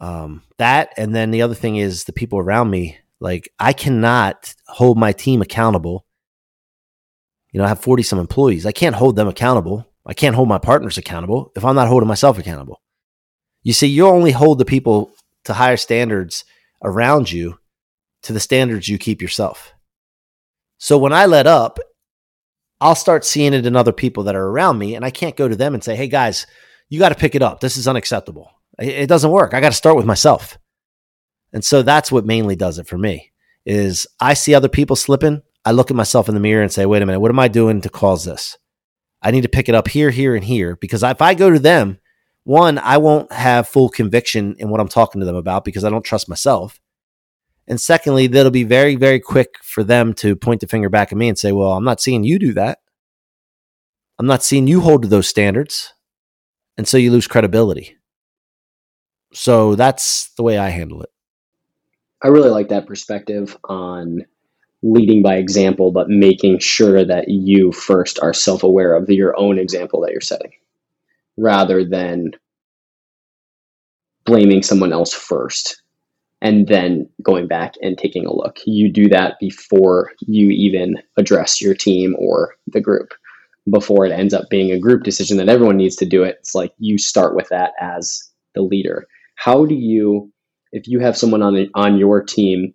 [0.00, 2.98] um, that, and then the other thing is the people around me.
[3.20, 6.04] Like I cannot hold my team accountable.
[7.52, 8.66] You know, I have 40 some employees.
[8.66, 9.88] I can't hold them accountable.
[10.04, 12.82] I can't hold my partners accountable if I'm not holding myself accountable.
[13.62, 15.12] You see, you only hold the people
[15.44, 16.44] to higher standards
[16.82, 17.58] around you
[18.22, 19.72] to the standards you keep yourself.
[20.78, 21.78] So when I let up,
[22.80, 25.48] I'll start seeing it in other people that are around me, and I can't go
[25.48, 26.46] to them and say, hey guys,
[26.88, 27.60] you got to pick it up.
[27.60, 28.50] This is unacceptable.
[28.78, 29.54] It doesn't work.
[29.54, 30.58] I got to start with myself.
[31.52, 33.30] And so that's what mainly does it for me
[33.64, 35.42] is I see other people slipping.
[35.64, 37.48] I look at myself in the mirror and say, wait a minute, what am I
[37.48, 38.58] doing to cause this?
[39.22, 40.76] I need to pick it up here, here, and here.
[40.76, 41.98] Because if I go to them,
[42.42, 45.90] one, I won't have full conviction in what I'm talking to them about because I
[45.90, 46.78] don't trust myself.
[47.66, 51.18] And secondly, that'll be very, very quick for them to point the finger back at
[51.18, 52.80] me and say, well, I'm not seeing you do that.
[54.18, 55.92] I'm not seeing you hold to those standards.
[56.76, 57.96] And so you lose credibility.
[59.32, 61.10] So that's the way I handle it.
[62.22, 64.24] I really like that perspective on
[64.82, 69.58] leading by example, but making sure that you first are self aware of your own
[69.58, 70.52] example that you're setting
[71.36, 72.30] rather than
[74.24, 75.82] blaming someone else first
[76.44, 78.58] and then going back and taking a look.
[78.66, 83.14] You do that before you even address your team or the group.
[83.72, 86.54] Before it ends up being a group decision that everyone needs to do it, it's
[86.54, 88.22] like you start with that as
[88.54, 89.06] the leader.
[89.36, 90.30] How do you,
[90.70, 92.74] if you have someone on on your team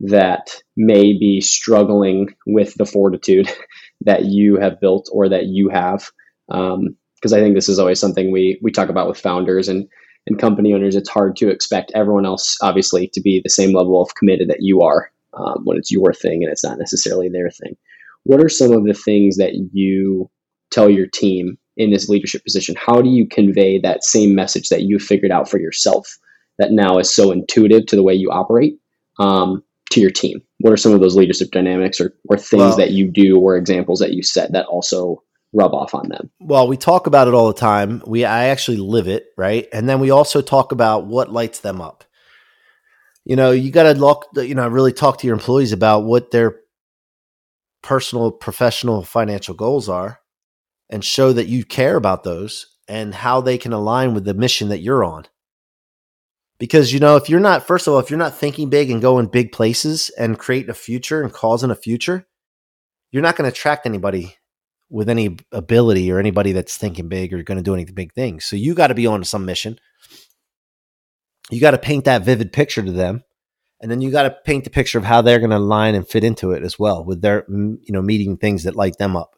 [0.00, 3.50] that may be struggling with the fortitude
[4.02, 6.10] that you have built or that you have,
[6.48, 9.88] because um, I think this is always something we we talk about with founders and
[10.26, 14.00] and company owners, it's hard to expect everyone else, obviously, to be the same level
[14.00, 17.50] of committed that you are um, when it's your thing and it's not necessarily their
[17.50, 17.76] thing.
[18.24, 20.28] What are some of the things that you
[20.70, 22.74] tell your team in this leadership position?
[22.76, 26.18] How do you convey that same message that you figured out for yourself
[26.58, 28.78] that now is so intuitive to the way you operate
[29.20, 30.42] um, to your team?
[30.58, 33.56] What are some of those leadership dynamics or, or things well, that you do or
[33.56, 35.22] examples that you set that also
[35.56, 36.30] rub off on them.
[36.38, 38.02] Well, we talk about it all the time.
[38.06, 39.66] We I actually live it, right?
[39.72, 42.04] And then we also talk about what lights them up.
[43.24, 46.30] You know, you got to look, you know, really talk to your employees about what
[46.30, 46.60] their
[47.82, 50.20] personal, professional, financial goals are
[50.90, 54.68] and show that you care about those and how they can align with the mission
[54.68, 55.26] that you're on.
[56.58, 59.02] Because, you know, if you're not, first of all, if you're not thinking big and
[59.02, 62.26] going big places and creating a future and causing a future,
[63.10, 64.36] you're not going to attract anybody
[64.88, 68.44] with any ability or anybody that's thinking big or going to do any big things.
[68.44, 69.78] So you got to be on some mission.
[71.50, 73.22] You got to paint that vivid picture to them.
[73.80, 76.08] And then you got to paint the picture of how they're going to line and
[76.08, 79.36] fit into it as well with their, you know, meeting things that light them up.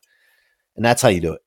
[0.77, 1.41] And that's how you do it.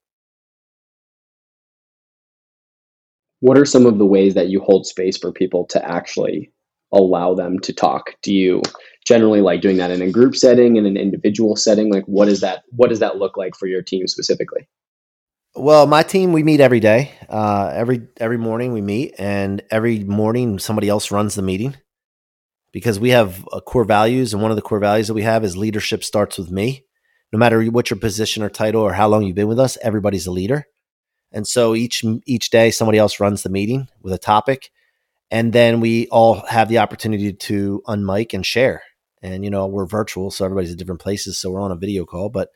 [3.40, 6.52] What are some of the ways that you hold space for people to actually
[6.92, 8.16] allow them to talk?
[8.22, 8.62] Do you
[9.06, 11.92] generally like doing that in a group setting in an individual setting?
[11.92, 14.68] Like what is that what does that look like for your team specifically?
[15.56, 17.12] Well my team we meet every day.
[17.30, 21.76] Uh, every every morning we meet and every morning somebody else runs the meeting.
[22.74, 25.58] Because we have core values and one of the core values that we have is
[25.58, 26.86] leadership starts with me.
[27.34, 30.28] No matter what your position or title or how long you've been with us everybody's
[30.28, 30.66] a leader.
[31.34, 34.70] And so each each day somebody else runs the meeting with a topic
[35.32, 38.84] and then we all have the opportunity to unmic and share
[39.22, 42.06] and you know we're virtual, so everybody's at different places, so we're on a video
[42.06, 42.50] call, but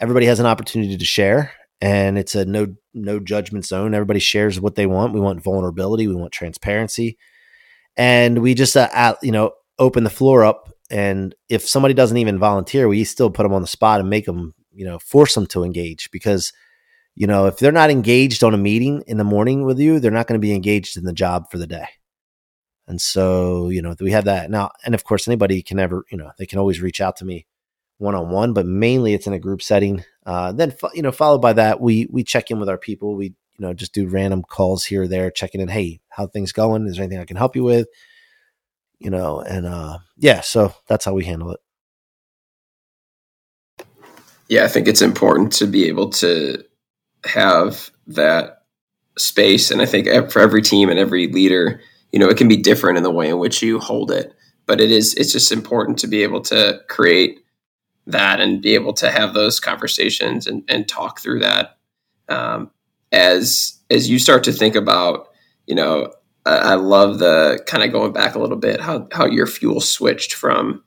[0.00, 3.94] everybody has an opportunity to share, and it's a no no judgment zone.
[3.94, 5.14] Everybody shares what they want.
[5.14, 7.16] We want vulnerability, we want transparency,
[7.96, 10.68] and we just uh, you know open the floor up.
[10.90, 14.26] And if somebody doesn't even volunteer, we still put them on the spot and make
[14.26, 16.52] them you know force them to engage because
[17.14, 20.10] you know if they're not engaged on a meeting in the morning with you, they're
[20.10, 21.86] not going to be engaged in the job for the day.
[22.86, 24.70] And so, you know, we have that now.
[24.84, 27.46] And of course, anybody can ever, you know, they can always reach out to me
[27.98, 30.04] one on one, but mainly it's in a group setting.
[30.26, 33.14] Uh, then, you know, followed by that, we we check in with our people.
[33.14, 35.68] We, you know, just do random calls here or there, checking in.
[35.68, 36.86] Hey, how things going?
[36.86, 37.88] Is there anything I can help you with?
[38.98, 41.60] You know, and uh, yeah, so that's how we handle it.
[44.48, 46.64] Yeah, I think it's important to be able to
[47.24, 48.64] have that
[49.16, 51.80] space, and I think for every team and every leader
[52.12, 54.34] you know it can be different in the way in which you hold it
[54.66, 57.40] but it is it's just important to be able to create
[58.06, 61.78] that and be able to have those conversations and, and talk through that
[62.28, 62.70] um,
[63.10, 65.28] as as you start to think about
[65.66, 66.12] you know
[66.44, 69.80] I, I love the kind of going back a little bit how how your fuel
[69.80, 70.82] switched from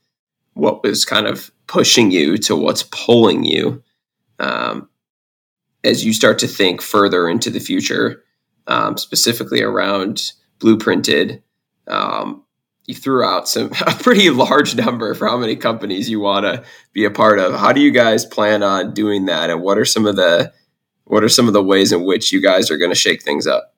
[0.53, 3.83] what was kind of pushing you to what's pulling you
[4.39, 4.89] um,
[5.83, 8.23] as you start to think further into the future
[8.67, 11.41] um, specifically around Blooprinted.
[11.87, 12.43] Um,
[12.85, 16.63] you threw out some a pretty large number for how many companies you want to
[16.93, 17.53] be a part of.
[17.53, 20.53] How do you guys plan on doing that, and what are some of the
[21.05, 23.45] what are some of the ways in which you guys are going to shake things
[23.45, 23.75] up?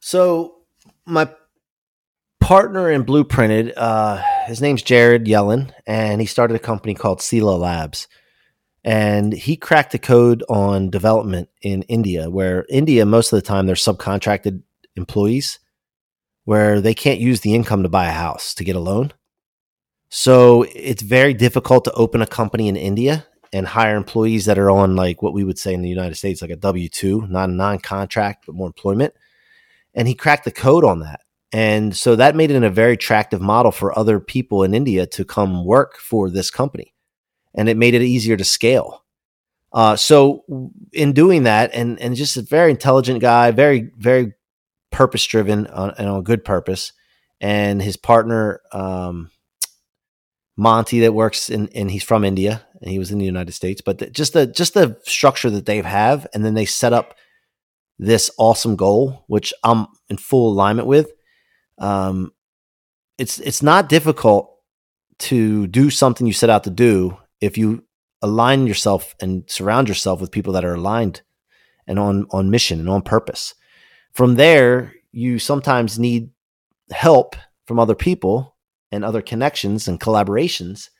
[0.00, 0.56] So
[1.06, 1.30] my
[2.40, 7.56] partner in Blooprinted, uh, his name's Jared Yellen, and he started a company called Sila
[7.56, 8.08] Labs.
[8.84, 13.66] And he cracked the code on development in India, where India, most of the time,
[13.66, 14.62] they're subcontracted
[14.96, 15.58] employees
[16.44, 19.12] where they can't use the income to buy a house to get a loan.
[20.08, 24.70] So it's very difficult to open a company in India and hire employees that are
[24.70, 27.48] on like what we would say in the United States, like a W 2, not
[27.48, 29.14] a non contract, but more employment.
[29.94, 31.20] And he cracked the code on that.
[31.52, 35.24] And so that made it a very attractive model for other people in India to
[35.24, 36.94] come work for this company.
[37.54, 39.04] And it made it easier to scale.
[39.72, 40.44] Uh, so
[40.92, 44.34] in doing that, and and just a very intelligent guy, very very
[44.92, 46.92] purpose driven and on good purpose.
[47.40, 49.30] And his partner, um,
[50.56, 53.80] Monty, that works in, and he's from India and he was in the United States,
[53.80, 57.14] but the, just the just the structure that they have, and then they set up
[57.98, 61.12] this awesome goal, which I'm in full alignment with.
[61.78, 62.32] Um,
[63.18, 64.50] it's it's not difficult
[65.20, 67.84] to do something you set out to do if you
[68.20, 71.22] align yourself and surround yourself with people that are aligned
[71.86, 73.54] and on on mission and on purpose.
[74.12, 76.30] From there, you sometimes need
[76.90, 77.36] help
[77.66, 78.56] from other people
[78.90, 80.90] and other connections and collaborations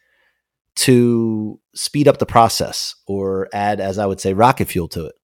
[0.75, 5.15] to speed up the process or add, as I would say, rocket fuel to it.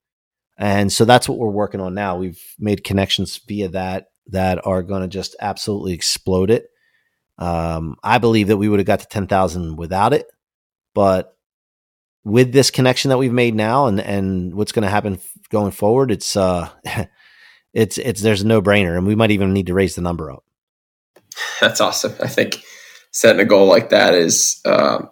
[0.58, 2.18] And so that's what we're working on now.
[2.18, 6.66] We've made connections via that that are going to just absolutely explode it.
[7.38, 10.26] Um, I believe that we would have got to 10,000 without it,
[10.94, 11.36] but
[12.24, 15.18] with this connection that we've made now and, and what's going to happen
[15.48, 16.68] going forward, it's, uh,
[17.72, 20.30] it's it's there's a no brainer, and we might even need to raise the number
[20.30, 20.44] up.
[21.60, 22.14] That's awesome.
[22.20, 22.62] I think
[23.12, 25.10] setting a goal like that is um,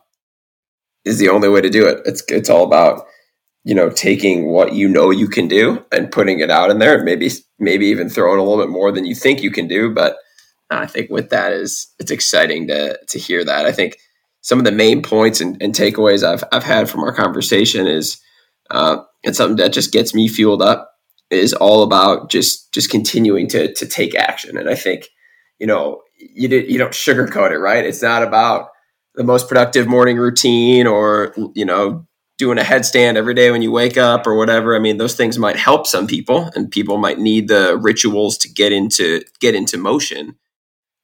[1.05, 2.01] is the only way to do it.
[2.05, 3.05] It's it's all about
[3.65, 6.95] you know taking what you know you can do and putting it out in there,
[6.97, 9.93] and maybe maybe even throwing a little bit more than you think you can do.
[9.93, 10.17] But
[10.71, 13.67] I think with that is it's exciting to to hear that.
[13.67, 13.99] I think
[14.41, 18.19] some of the main points and, and takeaways I've I've had from our conversation is
[18.71, 20.96] uh, it's something that just gets me fueled up
[21.31, 24.57] is all about just just continuing to to take action.
[24.57, 25.09] And I think
[25.59, 27.85] you know you did, you don't sugarcoat it, right?
[27.85, 28.71] It's not about
[29.15, 32.07] the most productive morning routine or you know
[32.39, 34.77] doing a headstand every day when you wake up or whatever.
[34.77, 38.49] I mean, those things might help some people, and people might need the rituals to
[38.49, 40.37] get into get into motion.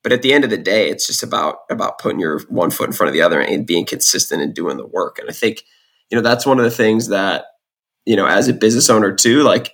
[0.03, 2.89] But at the end of the day, it's just about about putting your one foot
[2.89, 5.18] in front of the other and being consistent and doing the work.
[5.18, 5.62] And I think
[6.11, 7.47] you know that's one of the things that
[8.05, 9.73] you know as a business owner too, like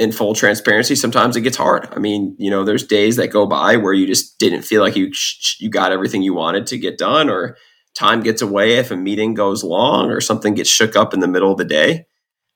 [0.00, 1.86] in full transparency, sometimes it gets hard.
[1.92, 4.96] I mean, you know, there's days that go by where you just didn't feel like
[4.96, 5.12] you
[5.58, 7.58] you got everything you wanted to get done, or
[7.94, 11.28] time gets away if a meeting goes long, or something gets shook up in the
[11.28, 12.06] middle of the day.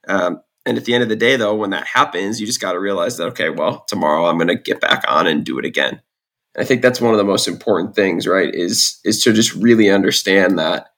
[0.09, 2.73] Um, and at the end of the day, though, when that happens, you just got
[2.73, 5.67] to realize that okay, well, tomorrow I'm going to get back on and do it
[5.67, 6.01] again.
[6.55, 8.55] And I think that's one of the most important things, right?
[8.55, 10.89] Is is to just really understand that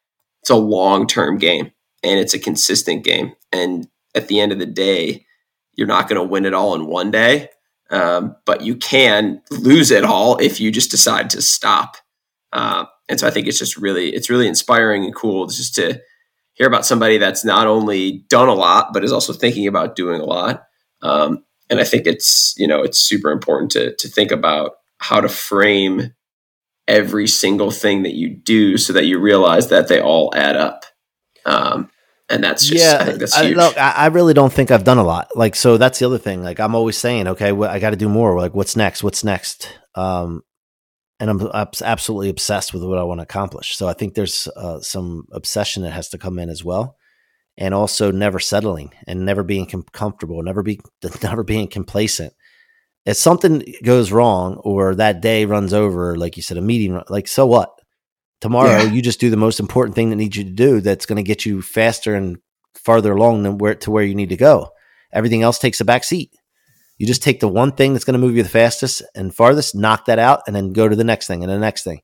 [0.42, 1.72] it's a long term game
[2.04, 5.25] and it's a consistent game, and at the end of the day
[5.76, 7.50] you're not going to win it all in one day,
[7.90, 11.96] um, but you can lose it all if you just decide to stop.
[12.52, 16.00] Uh, and so I think it's just really it's really inspiring and cool just to
[16.54, 20.20] hear about somebody that's not only done a lot but is also thinking about doing
[20.20, 20.64] a lot.
[21.02, 25.20] Um, and I think it's you know it's super important to to think about how
[25.20, 26.14] to frame
[26.88, 30.84] every single thing that you do so that you realize that they all add up.
[31.44, 31.90] Um,
[32.28, 33.56] and that's just, yeah, I think that's huge.
[33.56, 35.28] I, look, I really don't think I've done a lot.
[35.36, 36.42] Like, so that's the other thing.
[36.42, 38.36] Like, I'm always saying, okay, well, I got to do more.
[38.38, 39.04] Like, what's next?
[39.04, 39.78] What's next?
[39.94, 40.42] Um,
[41.20, 43.76] and I'm, I'm absolutely obsessed with what I want to accomplish.
[43.76, 46.96] So I think there's uh, some obsession that has to come in as well,
[47.56, 50.80] and also never settling and never being com- comfortable, never be
[51.22, 52.34] never being complacent.
[53.06, 57.28] If something goes wrong or that day runs over, like you said, a meeting, like
[57.28, 57.70] so what?
[58.40, 58.92] Tomorrow, yeah.
[58.92, 60.80] you just do the most important thing that needs you to do.
[60.80, 62.38] That's going to get you faster and
[62.74, 64.70] farther along than where to where you need to go.
[65.12, 66.32] Everything else takes a back seat.
[66.98, 69.74] You just take the one thing that's going to move you the fastest and farthest,
[69.74, 72.00] knock that out, and then go to the next thing and the next thing.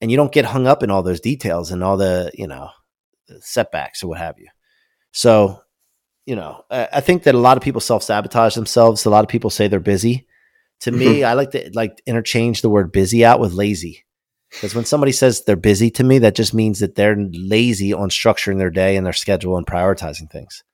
[0.00, 2.70] And you don't get hung up in all those details and all the you know
[3.40, 4.48] setbacks or what have you.
[5.12, 5.60] So,
[6.26, 9.04] you know, I think that a lot of people self sabotage themselves.
[9.04, 10.26] A lot of people say they're busy.
[10.80, 11.26] To me, mm-hmm.
[11.26, 14.04] I like to like interchange the word busy out with lazy.
[14.50, 18.08] Because when somebody says they're busy to me, that just means that they're lazy on
[18.08, 20.64] structuring their day and their schedule and prioritizing things.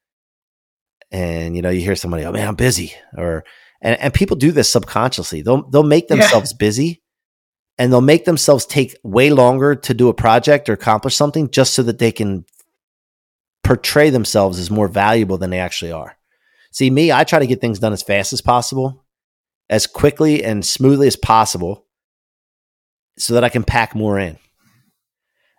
[1.10, 3.44] And you know, you hear somebody, "Oh man, I'm busy," or
[3.80, 5.42] and, and people do this subconsciously.
[5.42, 6.58] They'll they'll make themselves yeah.
[6.58, 7.02] busy,
[7.78, 11.74] and they'll make themselves take way longer to do a project or accomplish something just
[11.74, 12.44] so that they can
[13.62, 16.16] portray themselves as more valuable than they actually are.
[16.70, 19.04] See, me, I try to get things done as fast as possible,
[19.70, 21.83] as quickly and smoothly as possible
[23.18, 24.38] so that I can pack more in.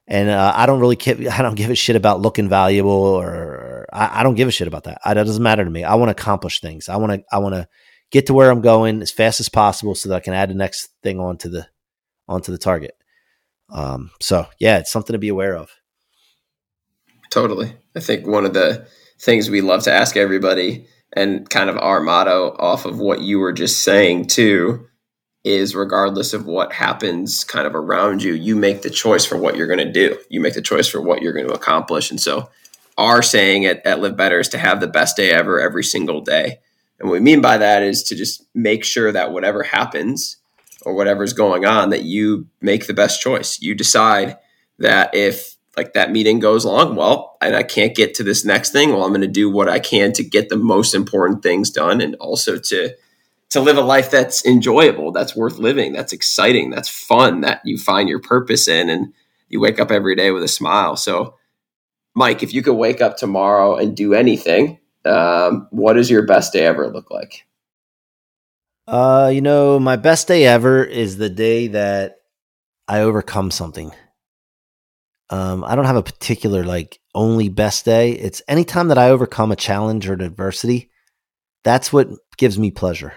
[0.07, 3.87] And uh, I don't really give, I don't give a shit about looking valuable or
[3.91, 4.99] I, I don't give a shit about that.
[5.03, 5.83] I, that doesn't matter to me.
[5.83, 6.89] I want to accomplish things.
[6.89, 7.67] I want to I want to
[8.11, 10.55] get to where I'm going as fast as possible so that I can add the
[10.55, 11.67] next thing onto the
[12.27, 12.95] onto the target.
[13.69, 15.69] Um, so yeah, it's something to be aware of.
[17.31, 17.73] Totally.
[17.95, 18.87] I think one of the
[19.19, 23.39] things we love to ask everybody and kind of our motto off of what you
[23.39, 24.85] were just saying too
[25.45, 29.55] is regardless of what happens kind of around you, you make the choice for what
[29.55, 30.17] you're going to do.
[30.27, 32.09] You make the choice for what you're going to accomplish.
[32.09, 32.49] And so,
[32.97, 36.21] our saying at, at Live Better is to have the best day ever every single
[36.21, 36.59] day.
[36.99, 40.37] And what we mean by that is to just make sure that whatever happens
[40.81, 43.61] or whatever's going on, that you make the best choice.
[43.61, 44.37] You decide
[44.79, 48.71] that if like that meeting goes along well and I can't get to this next
[48.71, 51.69] thing, well, I'm going to do what I can to get the most important things
[51.69, 52.95] done and also to
[53.51, 57.77] to live a life that's enjoyable, that's worth living, that's exciting, that's fun, that you
[57.77, 59.13] find your purpose in, and
[59.49, 60.95] you wake up every day with a smile.
[60.95, 61.35] So,
[62.15, 66.53] Mike, if you could wake up tomorrow and do anything, um, what does your best
[66.53, 67.45] day ever look like?
[68.87, 72.17] Uh, you know, my best day ever is the day that
[72.87, 73.91] I overcome something.
[75.29, 78.11] Um, I don't have a particular like only best day.
[78.11, 80.91] It's anytime that I overcome a challenge or an adversity,
[81.63, 83.13] that's what gives me pleasure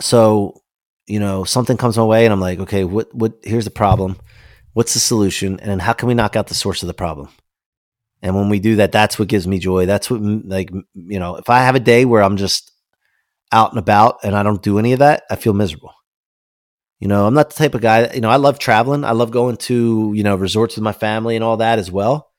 [0.00, 0.62] so
[1.06, 4.16] you know something comes my way and i'm like okay what what here's the problem.
[4.74, 5.60] What's the solution?
[5.60, 7.28] And how can we knock out the source of the problem?
[8.22, 9.86] And when we do that that's what gives me joy.
[9.86, 12.72] That's what like you know if i have a day where i'm just
[13.52, 15.94] out and about and i don't do any of that i feel miserable.
[17.00, 19.04] You know i'm not the type of guy you know i love traveling.
[19.04, 22.30] I love going to you know resorts with my family and all that as well.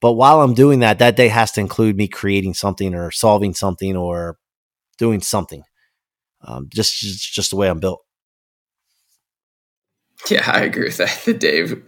[0.00, 3.54] But while i'm doing that that day has to include me creating something or solving
[3.54, 4.38] something or
[4.98, 5.64] doing something
[6.44, 8.02] um, just, just just the way I'm built.
[10.30, 11.82] Yeah, I agree with that, Dave.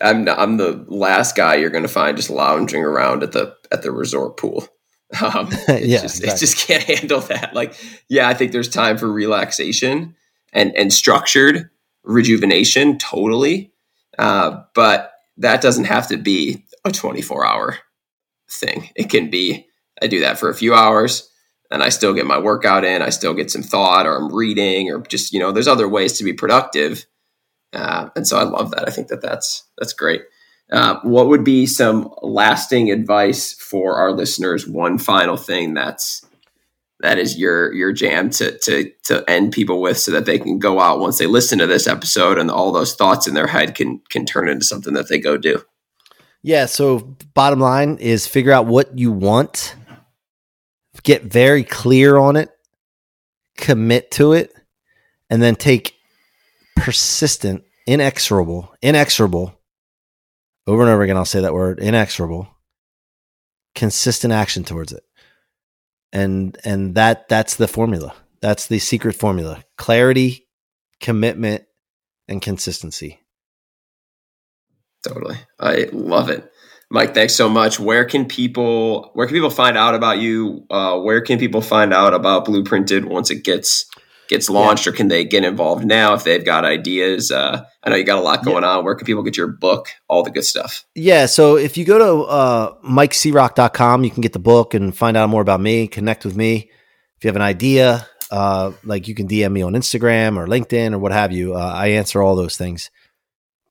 [0.00, 3.54] I'm not, I'm the last guy you're going to find just lounging around at the
[3.70, 4.66] at the resort pool.
[5.20, 6.28] Um, yeah, just, exactly.
[6.28, 7.52] it just can't handle that.
[7.52, 7.74] Like,
[8.08, 10.14] yeah, I think there's time for relaxation
[10.52, 11.68] and and structured
[12.04, 13.72] rejuvenation, totally.
[14.16, 17.78] Uh, but that doesn't have to be a 24 hour
[18.48, 18.90] thing.
[18.94, 19.66] It can be
[20.00, 21.29] I do that for a few hours
[21.70, 23.02] and I still get my workout in.
[23.02, 26.14] I still get some thought, or I'm reading, or just you know, there's other ways
[26.18, 27.06] to be productive.
[27.72, 28.88] Uh, and so I love that.
[28.88, 30.22] I think that that's that's great.
[30.72, 34.66] Uh, what would be some lasting advice for our listeners?
[34.66, 36.24] One final thing that's
[37.00, 40.58] that is your your jam to to to end people with, so that they can
[40.58, 43.74] go out once they listen to this episode, and all those thoughts in their head
[43.74, 45.62] can can turn into something that they go do.
[46.42, 46.66] Yeah.
[46.66, 49.74] So bottom line is figure out what you want
[51.02, 52.50] get very clear on it,
[53.56, 54.52] commit to it,
[55.28, 55.94] and then take
[56.76, 59.54] persistent, inexorable, inexorable,
[60.66, 62.48] over and over again, I'll say that word, inexorable,
[63.74, 65.02] consistent action towards it.
[66.12, 68.14] And and that that's the formula.
[68.40, 69.64] That's the secret formula.
[69.76, 70.48] Clarity,
[71.00, 71.64] commitment,
[72.26, 73.20] and consistency.
[75.06, 75.36] Totally.
[75.58, 76.52] I love it.
[76.90, 77.78] Mike, thanks so much.
[77.78, 80.66] Where can people where can people find out about you?
[80.70, 83.86] Uh, where can people find out about Blooprinted once it gets
[84.28, 84.92] gets launched, yeah.
[84.92, 87.30] or can they get involved now if they've got ideas?
[87.30, 88.70] Uh, I know you got a lot going yeah.
[88.70, 88.84] on.
[88.84, 89.88] Where can people get your book?
[90.08, 90.84] All the good stuff.
[90.96, 91.26] Yeah.
[91.26, 95.28] So if you go to uh, MikeCirocco.com, you can get the book and find out
[95.28, 95.86] more about me.
[95.86, 96.70] Connect with me.
[97.16, 100.92] If you have an idea, uh, like you can DM me on Instagram or LinkedIn
[100.92, 101.54] or what have you.
[101.54, 102.90] Uh, I answer all those things.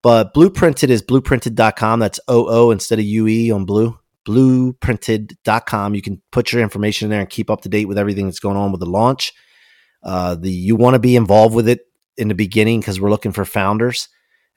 [0.01, 1.99] But Blooprinted is blooprinted.com.
[1.99, 3.99] That's OO instead of UE on blue.
[4.27, 5.95] Blooprinted.com.
[5.95, 8.39] You can put your information in there and keep up to date with everything that's
[8.39, 9.33] going on with the launch.
[10.03, 11.81] Uh, the you want to be involved with it
[12.17, 14.07] in the beginning because we're looking for founders,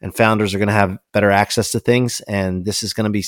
[0.00, 2.20] and founders are going to have better access to things.
[2.22, 3.24] And this is going to be,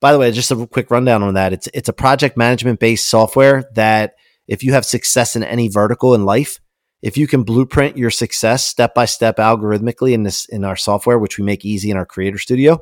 [0.00, 1.52] by the way, just a quick rundown on that.
[1.52, 4.14] It's it's a project management based software that
[4.46, 6.60] if you have success in any vertical in life,
[7.02, 11.18] if you can blueprint your success step by step algorithmically in this in our software
[11.18, 12.80] which we make easy in our creator studio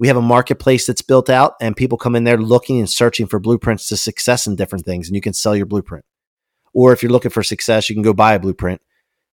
[0.00, 3.26] we have a marketplace that's built out and people come in there looking and searching
[3.26, 6.06] for blueprints to success in different things and you can sell your blueprint.
[6.72, 8.80] Or if you're looking for success you can go buy a blueprint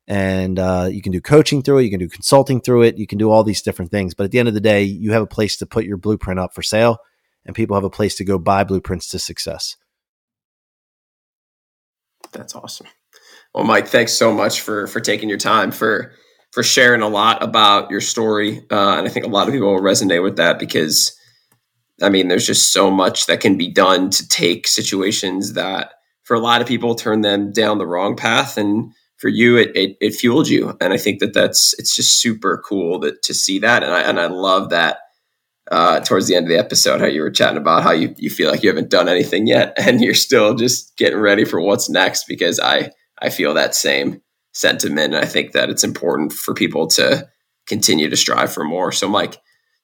[0.08, 3.08] and uh, you can do coaching through it you can do consulting through it you
[3.08, 4.14] can do all these different things.
[4.14, 6.38] But at the end of the day you have a place to put your blueprint
[6.38, 6.98] up for sale
[7.46, 9.78] and people have a place to go buy blueprints to success.
[12.34, 12.88] That's awesome
[13.58, 16.14] well, Mike, thanks so much for for taking your time for
[16.52, 19.74] for sharing a lot about your story, uh, and I think a lot of people
[19.74, 21.12] will resonate with that because,
[22.00, 25.94] I mean, there's just so much that can be done to take situations that
[26.24, 29.76] for a lot of people turn them down the wrong path, and for you, it
[29.76, 33.34] it, it fueled you, and I think that that's it's just super cool that to
[33.34, 35.00] see that, and I and I love that.
[35.70, 38.30] Uh, towards the end of the episode, how you were chatting about how you, you
[38.30, 41.90] feel like you haven't done anything yet, and you're still just getting ready for what's
[41.90, 42.24] next.
[42.26, 42.92] Because I
[43.22, 44.22] I feel that same
[44.54, 45.14] sentiment.
[45.14, 47.28] And I think that it's important for people to
[47.68, 48.92] continue to strive for more.
[48.92, 49.38] So, Mike,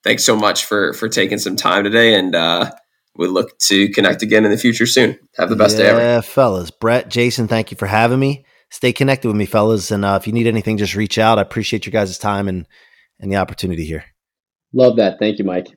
[0.04, 2.72] thanks so much for for taking some time today, and uh,
[3.16, 5.18] we look to connect again in the future soon.
[5.38, 6.00] Have the best yeah, day ever.
[6.00, 6.72] Yeah, fellas.
[6.72, 8.46] Brett, Jason, thank you for having me.
[8.70, 9.92] Stay connected with me, fellas.
[9.92, 11.38] And uh, if you need anything, just reach out.
[11.38, 12.68] I appreciate your guys' time and
[13.20, 14.04] and the opportunity here.
[14.74, 15.20] Love that.
[15.20, 15.68] Thank you, Mike.